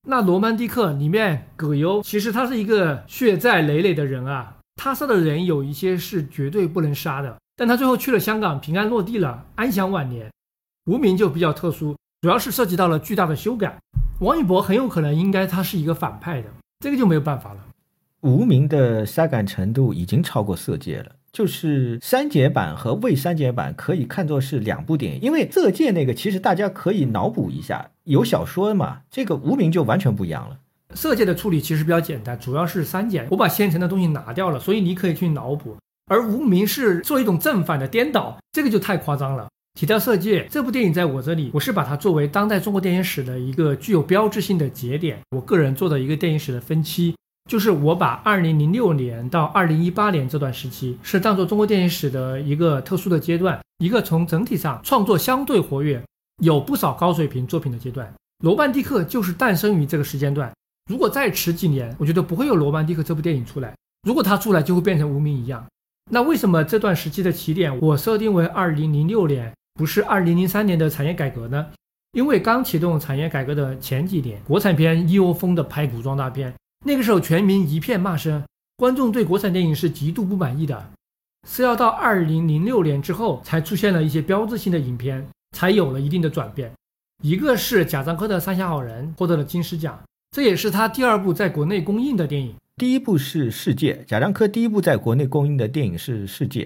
[0.07, 4.55] 那《罗曼蒂克》里面葛优其实他是一个血债累累的人啊。
[4.78, 10.32] 他杀的人有一些是绝对不能杀的，但他最后去了香港，平安落地了，安享晚年。
[10.86, 13.78] 无名就比较特殊，主要是涉及到了巨大的修改。
[14.19, 16.47] 王一博很有可能应该他是一个反派的，
[16.80, 17.59] 这个就没有办法了。
[18.21, 30.59] 无名的杀感程度已经超过色戒了，就是删节版和未删节版可以看作是两部电影，因为色戒那个其实大家可以脑补一下，有小说嘛，这个无名就完全不一样了。
[30.95, 35.75] 色戒的处理其实比较简单，主要是删减，我把现成的东西拿掉了，所以你可以去脑补。
[36.09, 39.47] 而无名是做一种正反的颠倒，这个就太夸张了。
[39.77, 45.19] 提到色戒这部电影，在我这里，我是把它作为当代中国电影史的一个具有标志性的节点。
[45.31, 47.15] 我个人做的一个电影史的分期，
[47.47, 56.01] 就是我把2006年到2018年这段时期是当做中国电影史的一个特殊的阶段，一个从整体上创作相对活跃、
[56.41, 58.11] 有不少高水平作品的阶段。
[58.43, 60.51] 罗曼蒂克就是诞生于这个时间段。
[60.88, 63.75] 如果再迟几年，我觉得不会有《罗曼蒂克》这部电影出来。
[64.03, 65.65] 如果它出来，就会变成无名一样。
[66.09, 71.67] 那为什么这段时期的起点我设定为二零零六年，不是二零零三年的产业改革呢？
[72.13, 76.53] 因为刚启动产业改革的前几年，国产片一窝蜂的拍古装大片，
[76.85, 78.41] 那个时候全民一片骂声，
[78.77, 80.89] 观众对国产电影是极度不满意的。
[81.45, 86.71] 是要到二零零六年之后，才出现了一些标志性的影片，才有了一定的转变。
[87.21, 89.99] 一个是贾樟柯的《三峡好人》获得了金狮奖。
[90.32, 96.65] 这也是他第二部在国内公映的电影，第一部是《世界》，贾樟柯第一部在国内公映的电影是《世界》。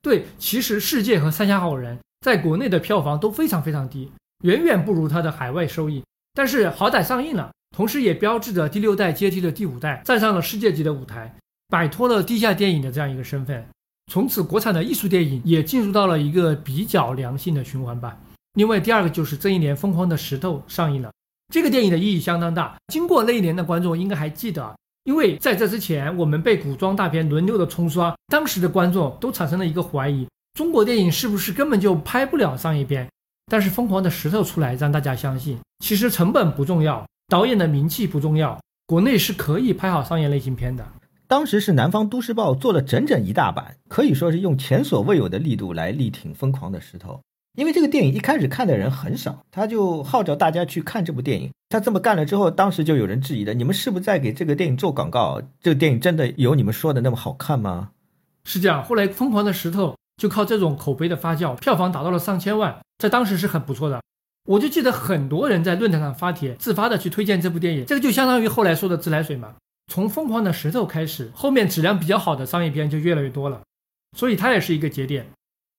[0.00, 4.10] 对，其实《世界》和《三峡好人》在国内的票房都非常非常低，
[4.44, 6.02] 远远不如他的海外收益。
[6.34, 11.36] 但是好歹上映了，同时也标志着第六代接替了第五代，站上了世界级的舞台，
[11.68, 13.64] 摆脱了地下电影的这样一个身份。
[14.10, 18.18] 从此，国产的艺术电影也进入到了一个比较良性的循环吧。
[18.54, 21.10] 另外，第二个就是这一年《疯狂的石头》上映了。
[21.52, 22.74] 这个电影的意义相当大。
[22.88, 24.74] 经过那一年的观众应该还记得，
[25.04, 33.06] 因为在这之前，我们被古装大片轮流的冲刷，当时的观众都产生了一个怀疑：中国电影是不是根本就拍不了商业片？
[33.50, 40.82] 但是《疯狂的石头》出来，让大家相信，其实成本不重要，导演的名气不重要，国内是可以拍好商业类型片的。
[41.28, 47.12] 当时是南方都市报做了整整一大版，可以说是用前所未有的力度来力挺《疯狂的石头》。
[47.54, 51.50] 因为这个电影一开始看的人很少，他就号召大家去看这部电影。
[51.68, 55.40] 他这么干了之后，当时就有人质疑的：你们是不是在给这个电影做广告？
[55.60, 57.90] 这个电影真的有你们说的那么好看吗？
[58.44, 58.82] 是这样。
[58.82, 64.00] 后来《疯狂的石头》就靠这种口碑的发酵，票房达到了上千万，在当时是很不错的。
[64.48, 67.86] 我就记得很多人在论坛上发帖，自发的去推荐这部电影。
[67.86, 69.54] 这个就相当于后来说的自来水嘛。
[69.92, 73.60] 从《疯狂的石头》开始，后面质量比较好的商业片就越来越多了，
[74.16, 75.26] 所以它也是一个节点。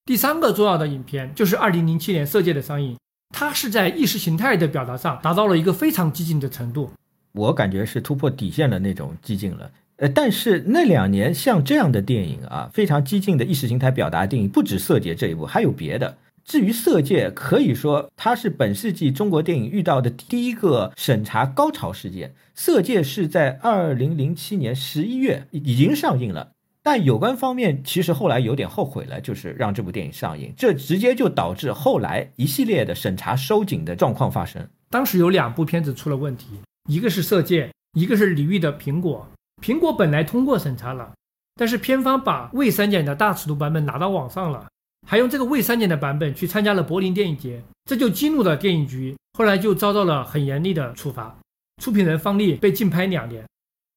[0.05, 2.97] 第三个重要的影片就是二零零七年《色戒》的上映，
[3.33, 6.91] 它是在意识形态的表达上达到了一个非常激进的程度。
[7.31, 9.71] 我感觉是突破底线的那种激进了。
[9.95, 16.17] 呃，但是那两年像这样的电影啊，非常激进的意识形态表达电影，不止《色戒》这一部，还有别的。
[16.43, 22.29] 至于《色戒》，可以说它是本世纪中国电影遇到的第一个审查高潮事件。
[22.53, 26.51] 《色戒》是在二零零七年十一月已经上映了，
[26.84, 34.67] 但有关方面其实后来有点后悔了，就是让这部电影上映，这直接就导致后来一系列的审查收紧的状况发生。
[34.89, 36.59] 当时有两部片子出了问题，
[36.89, 37.67] 一个是《色戒》，
[37.97, 39.25] 一个是李玉的《苹果》。
[39.65, 41.13] 苹果本来通过审查了，
[41.55, 44.67] 但是片方把未删减的大尺度版本拿到网上了。
[45.07, 51.34] 还用这个未删减的版本去参加了柏林电影节，这就激怒了电影局，后来就遭到了很严厉的处罚。
[51.81, 53.43] 出品人方励被禁拍两年。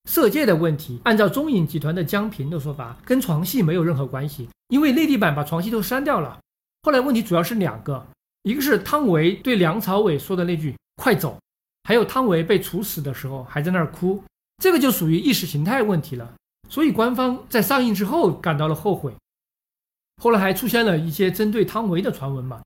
[0.07, 6.39] 色戒的问题，按照中影集团的江平的说法，跟床戏没有任何关系，因为内地版把床戏都删掉了。
[6.83, 8.07] 后来问题主要是两个，
[8.45, 11.37] 一个是汤唯对梁朝伟说的那句“快走”，
[11.85, 14.23] 还有汤唯被处死的时候还在那儿哭，
[14.63, 16.33] 这个就属于意识形态问题了。
[16.71, 19.13] 所以官方在上映之后感到了后悔。
[20.23, 22.63] 后来还出现了一些针对汤唯的传闻嘛？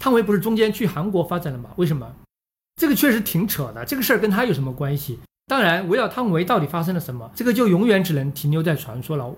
[0.00, 1.70] 汤唯不是中间去韩国发展了吗？
[1.76, 2.14] 为什么？
[2.76, 3.84] 这个确实挺扯的。
[3.84, 5.20] 这个事儿跟他有什么关系？
[5.46, 9.34] 当然，围绕汤唯到底发生了什么，这个就永远只能停留在传说了。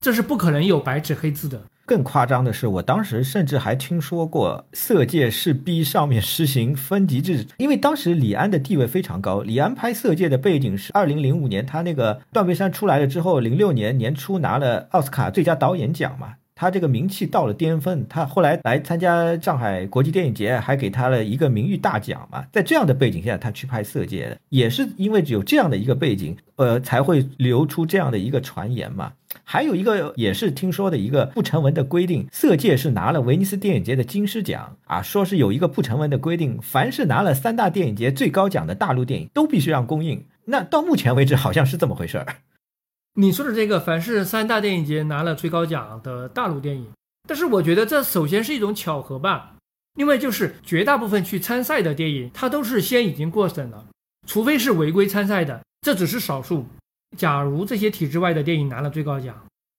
[0.00, 1.60] 这是不可能有白纸黑字的。
[1.84, 9.40] 更夸张的是，我当时甚至还听说过色戒是逼上面实行分级制，因为当时李安的地位非常高。
[9.40, 16.34] 李安拍色戒的背景是二零零五年，他那个断背山出来了之后，零六年年初拿了奥斯卡最佳导演奖嘛。
[16.60, 22.44] 他这个名气到了巅峰，他后来来参加上海国际电影节，还给他了一个名誉大奖嘛。
[22.50, 29.12] 在这样的背景下，他去拍《色戒》，也是因为有这样的一个背景，呃，才会流出这样的一个传言嘛。
[29.44, 40.24] 还有一个也是听说的一个不成文的规定，《色戒》是拿了威尼斯电影节的金狮奖啊，说是有一个不成文的规定，凡是拿了三大电影节最高奖的大陆电影都必须让公映。
[40.46, 42.26] 那到目前为止，好像是这么回事儿。
[43.20, 46.86] 你说的这个，凡是三大电影节拿了最高奖的大陆电影，
[47.26, 49.56] 但是我觉得这首先是一种巧合吧。
[49.96, 53.86] 另外就是绝大部分去参赛的电影，它都是先已经过审了，
[54.24, 56.64] 除非是违规参赛的，这只是少数。
[57.16, 59.34] 假如这些体制外的电影拿了最高奖，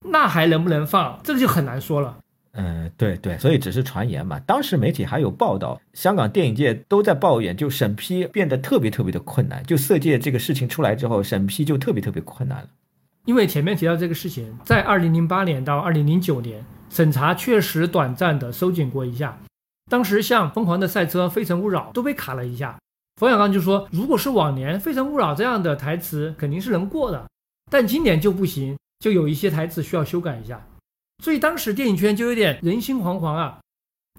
[0.05, 2.17] 那还能不能放，这个就很难说了。
[2.51, 4.37] 嗯，对对，所以只是传言嘛。
[4.41, 9.63] 当时媒体还有报道，香港电影界都在抱怨，就审批变得特别特别的困难。
[9.63, 12.67] 就色戒这个事情出来之后，审批就特别特别困难了。
[13.29, 19.37] 因为前面提到这个事情，在二零零八年到二零零九年，审查确实短暂的收紧过一下。
[19.87, 22.79] 当时像《疯狂的赛车》《非诚勿扰》都被卡了一下。
[23.17, 27.29] 冯小刚就说，如果是往年《非诚勿扰》这样的台词，肯定是能过的，
[27.69, 30.65] 但今年就不行，就有一些台词需要修改一下。
[31.23, 33.59] 所以当时电影圈就有点人心惶惶啊。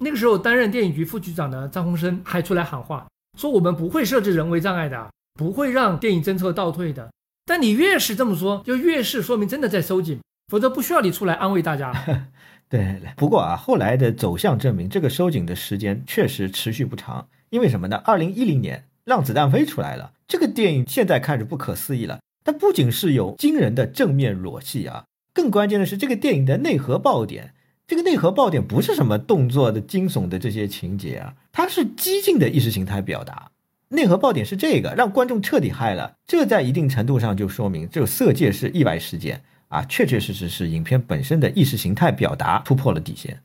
[0.01, 7.11] 那个时候担任电影局副局长的张宏生还出来喊话，说我们不会设置人为障碍的，不会让电影政策倒退的。
[7.51, 11.93] 但你越是这么说，就越是说明真的在收紧，否则不需要你出来安慰大家。
[12.71, 17.27] 对，不过啊，后来的走向证明，这个收紧的时间确实持续不长。
[17.49, 17.97] 因为什么呢？
[18.05, 22.21] 二零一零年《让子弹飞》出来了，这个电影现在看着不可思议了。
[22.45, 27.53] 它不仅是有惊人的正面裸戏啊，更关键的是这个电影的内核爆点。
[27.89, 33.51] 这个内核爆点不是什么动作的惊悚的这些情节啊，它是激进的意识形态表达。
[33.93, 36.15] 内核爆点是这个，让观众彻底嗨了。
[36.25, 43.43] 这在一定程度上就说明，这个色戒是意外事件啊，确确实实是影片本身的意识形态表达突破了底线。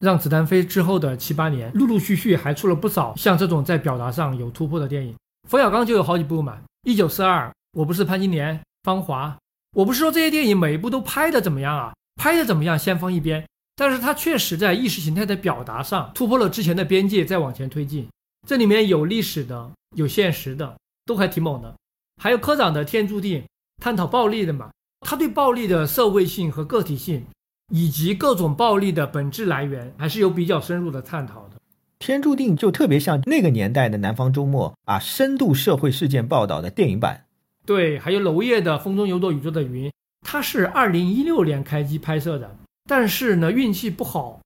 [0.00, 5.14] 让子弹飞之后的七八年，陆陆续续还出了不少像这种在表达上有突破的电影。
[5.46, 6.58] 冯小刚就有好几部嘛，
[6.90, 9.28] 《一九四二》，我不是潘金莲，《芳华》。
[9.76, 13.44] 我不是说这些电影每一部都拍的怎么样啊，拍的怎么样先放一边，
[13.76, 18.08] 但是它确实在意识形态的表达上突破了之前的边界，再往前推进。
[18.48, 20.74] 这里面有历史的，有现实的，
[21.04, 21.74] 都还挺猛的。
[22.16, 23.42] 还有科长的《天注定》，
[23.76, 24.70] 探讨暴力的嘛，
[25.00, 27.26] 他对暴力的社会性和个体性，
[27.70, 31.56] 以及各种暴力的本质来源，还是有比较深入的探讨的。
[31.98, 37.26] 《天注定》就特别像那个年代的《南方周末》啊，深度社会事件报道的电影版。
[37.66, 39.90] 对，还有娄烨的《风中有朵雨做的云》，
[40.22, 42.56] 他是二零一六年开机拍摄的，
[42.88, 44.40] 但是呢运气不好，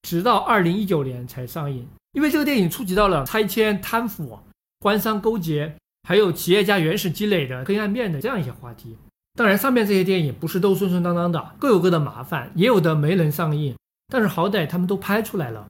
[0.00, 1.86] 直到二零一九年才上映。
[2.14, 4.38] 因为这个电影触及到了拆迁、贪腐、
[4.78, 5.76] 官商勾结，
[6.08, 8.96] 还有企业家原始积累的黑暗面的这样一些话题。
[9.34, 13.74] 当然，上面这些电影不是都顺顺当当的，各有各的麻烦，也有的没能上映。
[14.06, 15.66] 但是好歹他们都拍出来了。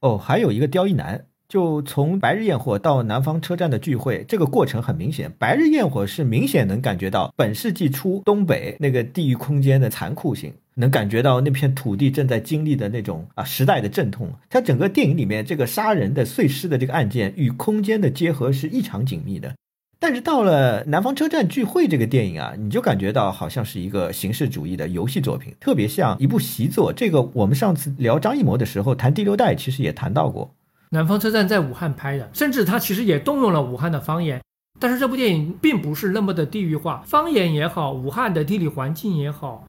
[0.00, 5.30] 哦，还有一个刁一男，就从白日焰火到南方车站的聚会，这个过程很明显。
[5.38, 10.50] 白日焰火是明显能感觉到本世纪初东北那个地域空间的残酷性。
[10.76, 14.32] 能感觉到那片土地正在经历的那种啊时代的阵痛。
[14.48, 19.54] 它整个电影里面这个杀人的碎尸的这个案件与空间的结合是异常紧密的。
[20.00, 26.90] 但是到了《南方车站聚会》这个电影啊，你就感觉到好像是一个形式主义的游戏作品，特别像一部习作。
[26.90, 30.54] 这个我们上次聊张艺谋的时候谈第六代，其实也谈到过。
[30.94, 34.42] 南方车站在武汉拍的，甚至他其实也动用了武汉的方言，
[34.78, 39.64] 但是这部电影并不是那么的地域化，方言也好，武汉的地理环境也好，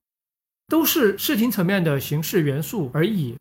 [0.68, 3.38] 都是视听层面的形式元素而已。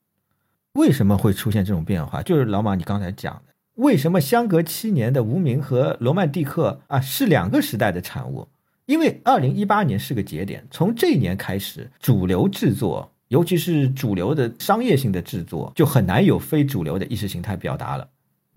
[0.75, 2.23] 为什么会出现这种变化？
[2.23, 3.53] 就是老马你刚才讲的。
[3.75, 8.47] 为什么相隔七年的《无名》和《罗曼蒂克》啊是两个时代的产物？
[8.87, 18.07] 因为二零一八年是个节点，从这一年开始，主流制作，尤其是主流的商业性的制作，就很难有非主流的意识形态表达了。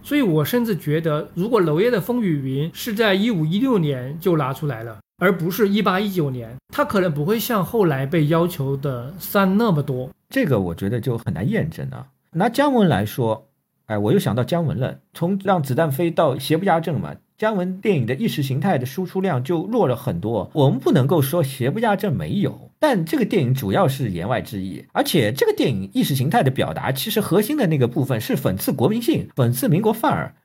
[0.04, 10.10] 所以我甚至觉得，如果娄烨的《风雨云》是在一五一六年就拿出来了，而不是一八一九年，他可能不会像后来被要求的删那么多。
[10.30, 12.08] 这个我觉得就很难验证啊。
[12.34, 13.48] 拿姜文来说。
[13.88, 14.98] 哎，我又想到姜文了。
[15.14, 20.50] 从让子弹飞到邪不压正嘛，姜文电影的意识形态的输出量就弱了很多。
[20.54, 24.86] 我们不能够说邪不压正没有，但这个电影主要是言外之意。
[24.94, 30.36] 而且这个电影意识形态的表达，其实核心的那个部分是讽刺国民性、讽刺民国范儿，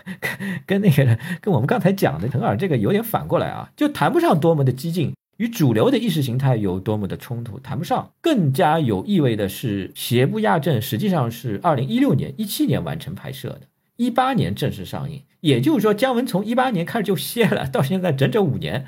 [0.66, 5.14] 跟那个跟我们刚才讲的腾尔这个有点反过来啊，就谈不上多么的激进。
[5.38, 8.10] 与主流的意识形态有多么的冲突，谈不上。
[8.20, 13.60] 更加有意味的是，《邪不压正》实际上是二零一六年、一七年完成拍摄的，
[13.96, 15.22] 一八年正式上映。
[15.40, 18.86] 也就是说，姜文从一八年开始就歇了，到现在整整五年，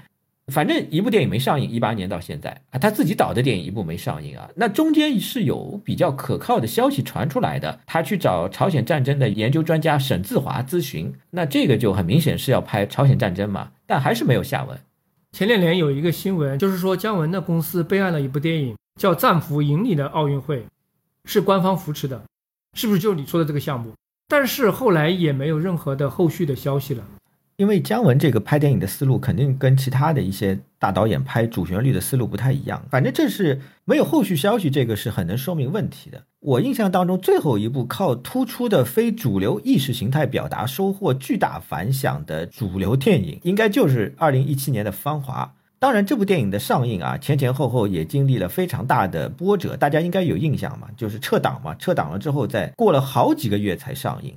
[0.49, 1.71] 反正一部电影没上映。
[1.71, 4.51] 一八年到现在啊，他自己导的电影一部没上映啊。
[4.57, 14.77] 那中间是有比较可靠的消息传出来的，他去找朝鲜战争的研究专家沈自华咨询，那这个就很明显是要拍朝鲜战争嘛，但还是没有下文。
[15.33, 20.57] 前两年有一个新闻，就是说姜文的公司备案了一部电影，叫《战俘营里的奥运会》，
[21.25, 22.25] 是官方扶持的，
[22.75, 23.93] 是不是就你说的这个项目？
[24.31, 27.02] 但是后来也没有任何的后续的消息了。
[27.57, 36.23] 因为姜文这个拍电影的思路肯定跟其他的一些大导演拍主旋律的思路不太一样，反正这是没有后续消息，这个是很能说明问题的。
[36.39, 45.52] 我印象当中最后一部靠突出的非主流意识形态表达收获巨大反响的主流电影，应该就是二零一七年的《芳华》。
[45.81, 54.36] 当然，这部电影的上映啊，前前后后也经历了非常大的波折，大家应该有印象嘛，就是撤档嘛，撤档了之后再过了好几个月才上映。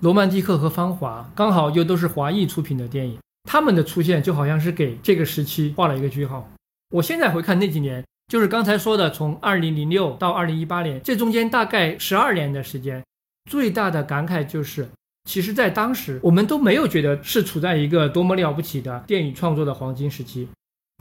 [0.00, 6.46] 罗曼蒂克和芳华刚好又都是华裔出品的电影，他们的出现就好像是给这个时期画了一个句号。
[6.90, 13.02] 我现在回看那几年，就是刚才说的，从二零零六到二零一八年，这中间大概十二年的时间，
[13.50, 14.86] 最大的感慨就是，
[15.24, 20.46] 其实，在当时我们都没有觉得是处在一个多么了不起的电影创作的黄金时期。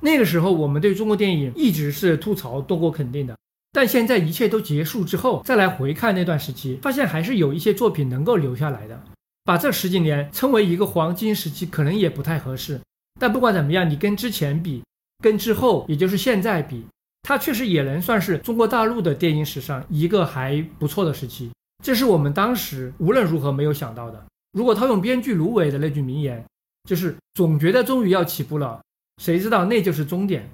[0.06, 3.36] 那个时候，我们对中国电影一直是吐槽多过肯定的。
[3.72, 9.04] 但现在一切都结束之后，再来回看那段时期，发现还是有一些作品能够留下来的。
[9.44, 12.80] 把这十几年称为一个黄金时期，可能也不太合适。
[13.20, 14.84] 但不管怎么样，你跟之前比，
[15.24, 16.86] 跟之后，也就是现在比，
[17.24, 21.50] 它确实也能算是中国大陆的电影史上一个还不错的时期。
[21.84, 24.24] 这是我们当时无论如何没有想到的。
[24.54, 26.44] 如果套用编剧芦苇的那句名言，
[26.88, 28.82] 就是总觉得终于要起步了，
[29.18, 30.50] 谁知道那就是终点。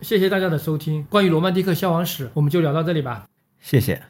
[0.00, 3.26] 谢谢大家的收听，关于《罗曼蒂克消亡史》，我们就聊到这里吧。
[3.60, 4.02] 谢谢。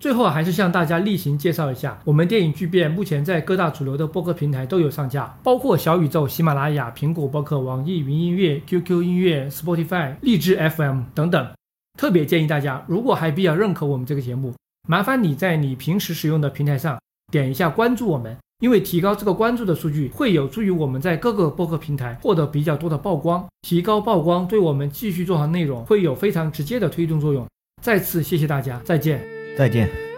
[0.00, 11.52] 最后还是向大家例行介绍一下，我们电影巨变目前在各大主流的播客平台都有上架，包括小宇宙、喜马拉雅、苹果播客、网易云音乐、QQ 音乐、Spotify、荔枝 FM 等等。
[11.96, 14.54] 特别建议大家，如果还比较认可我们这个节目，
[14.88, 18.36] 麻烦你在你平时使用的平台上点一下关注我们。
[18.62, 27.44] 因为提高这个关注的数据，会有助于我们在各个播客平台获得比较多的曝光，提高曝光对我们继续做好内容会有非常直接的推动作用。
[27.82, 29.20] 再次谢谢大家，再见，
[29.58, 30.11] 再见。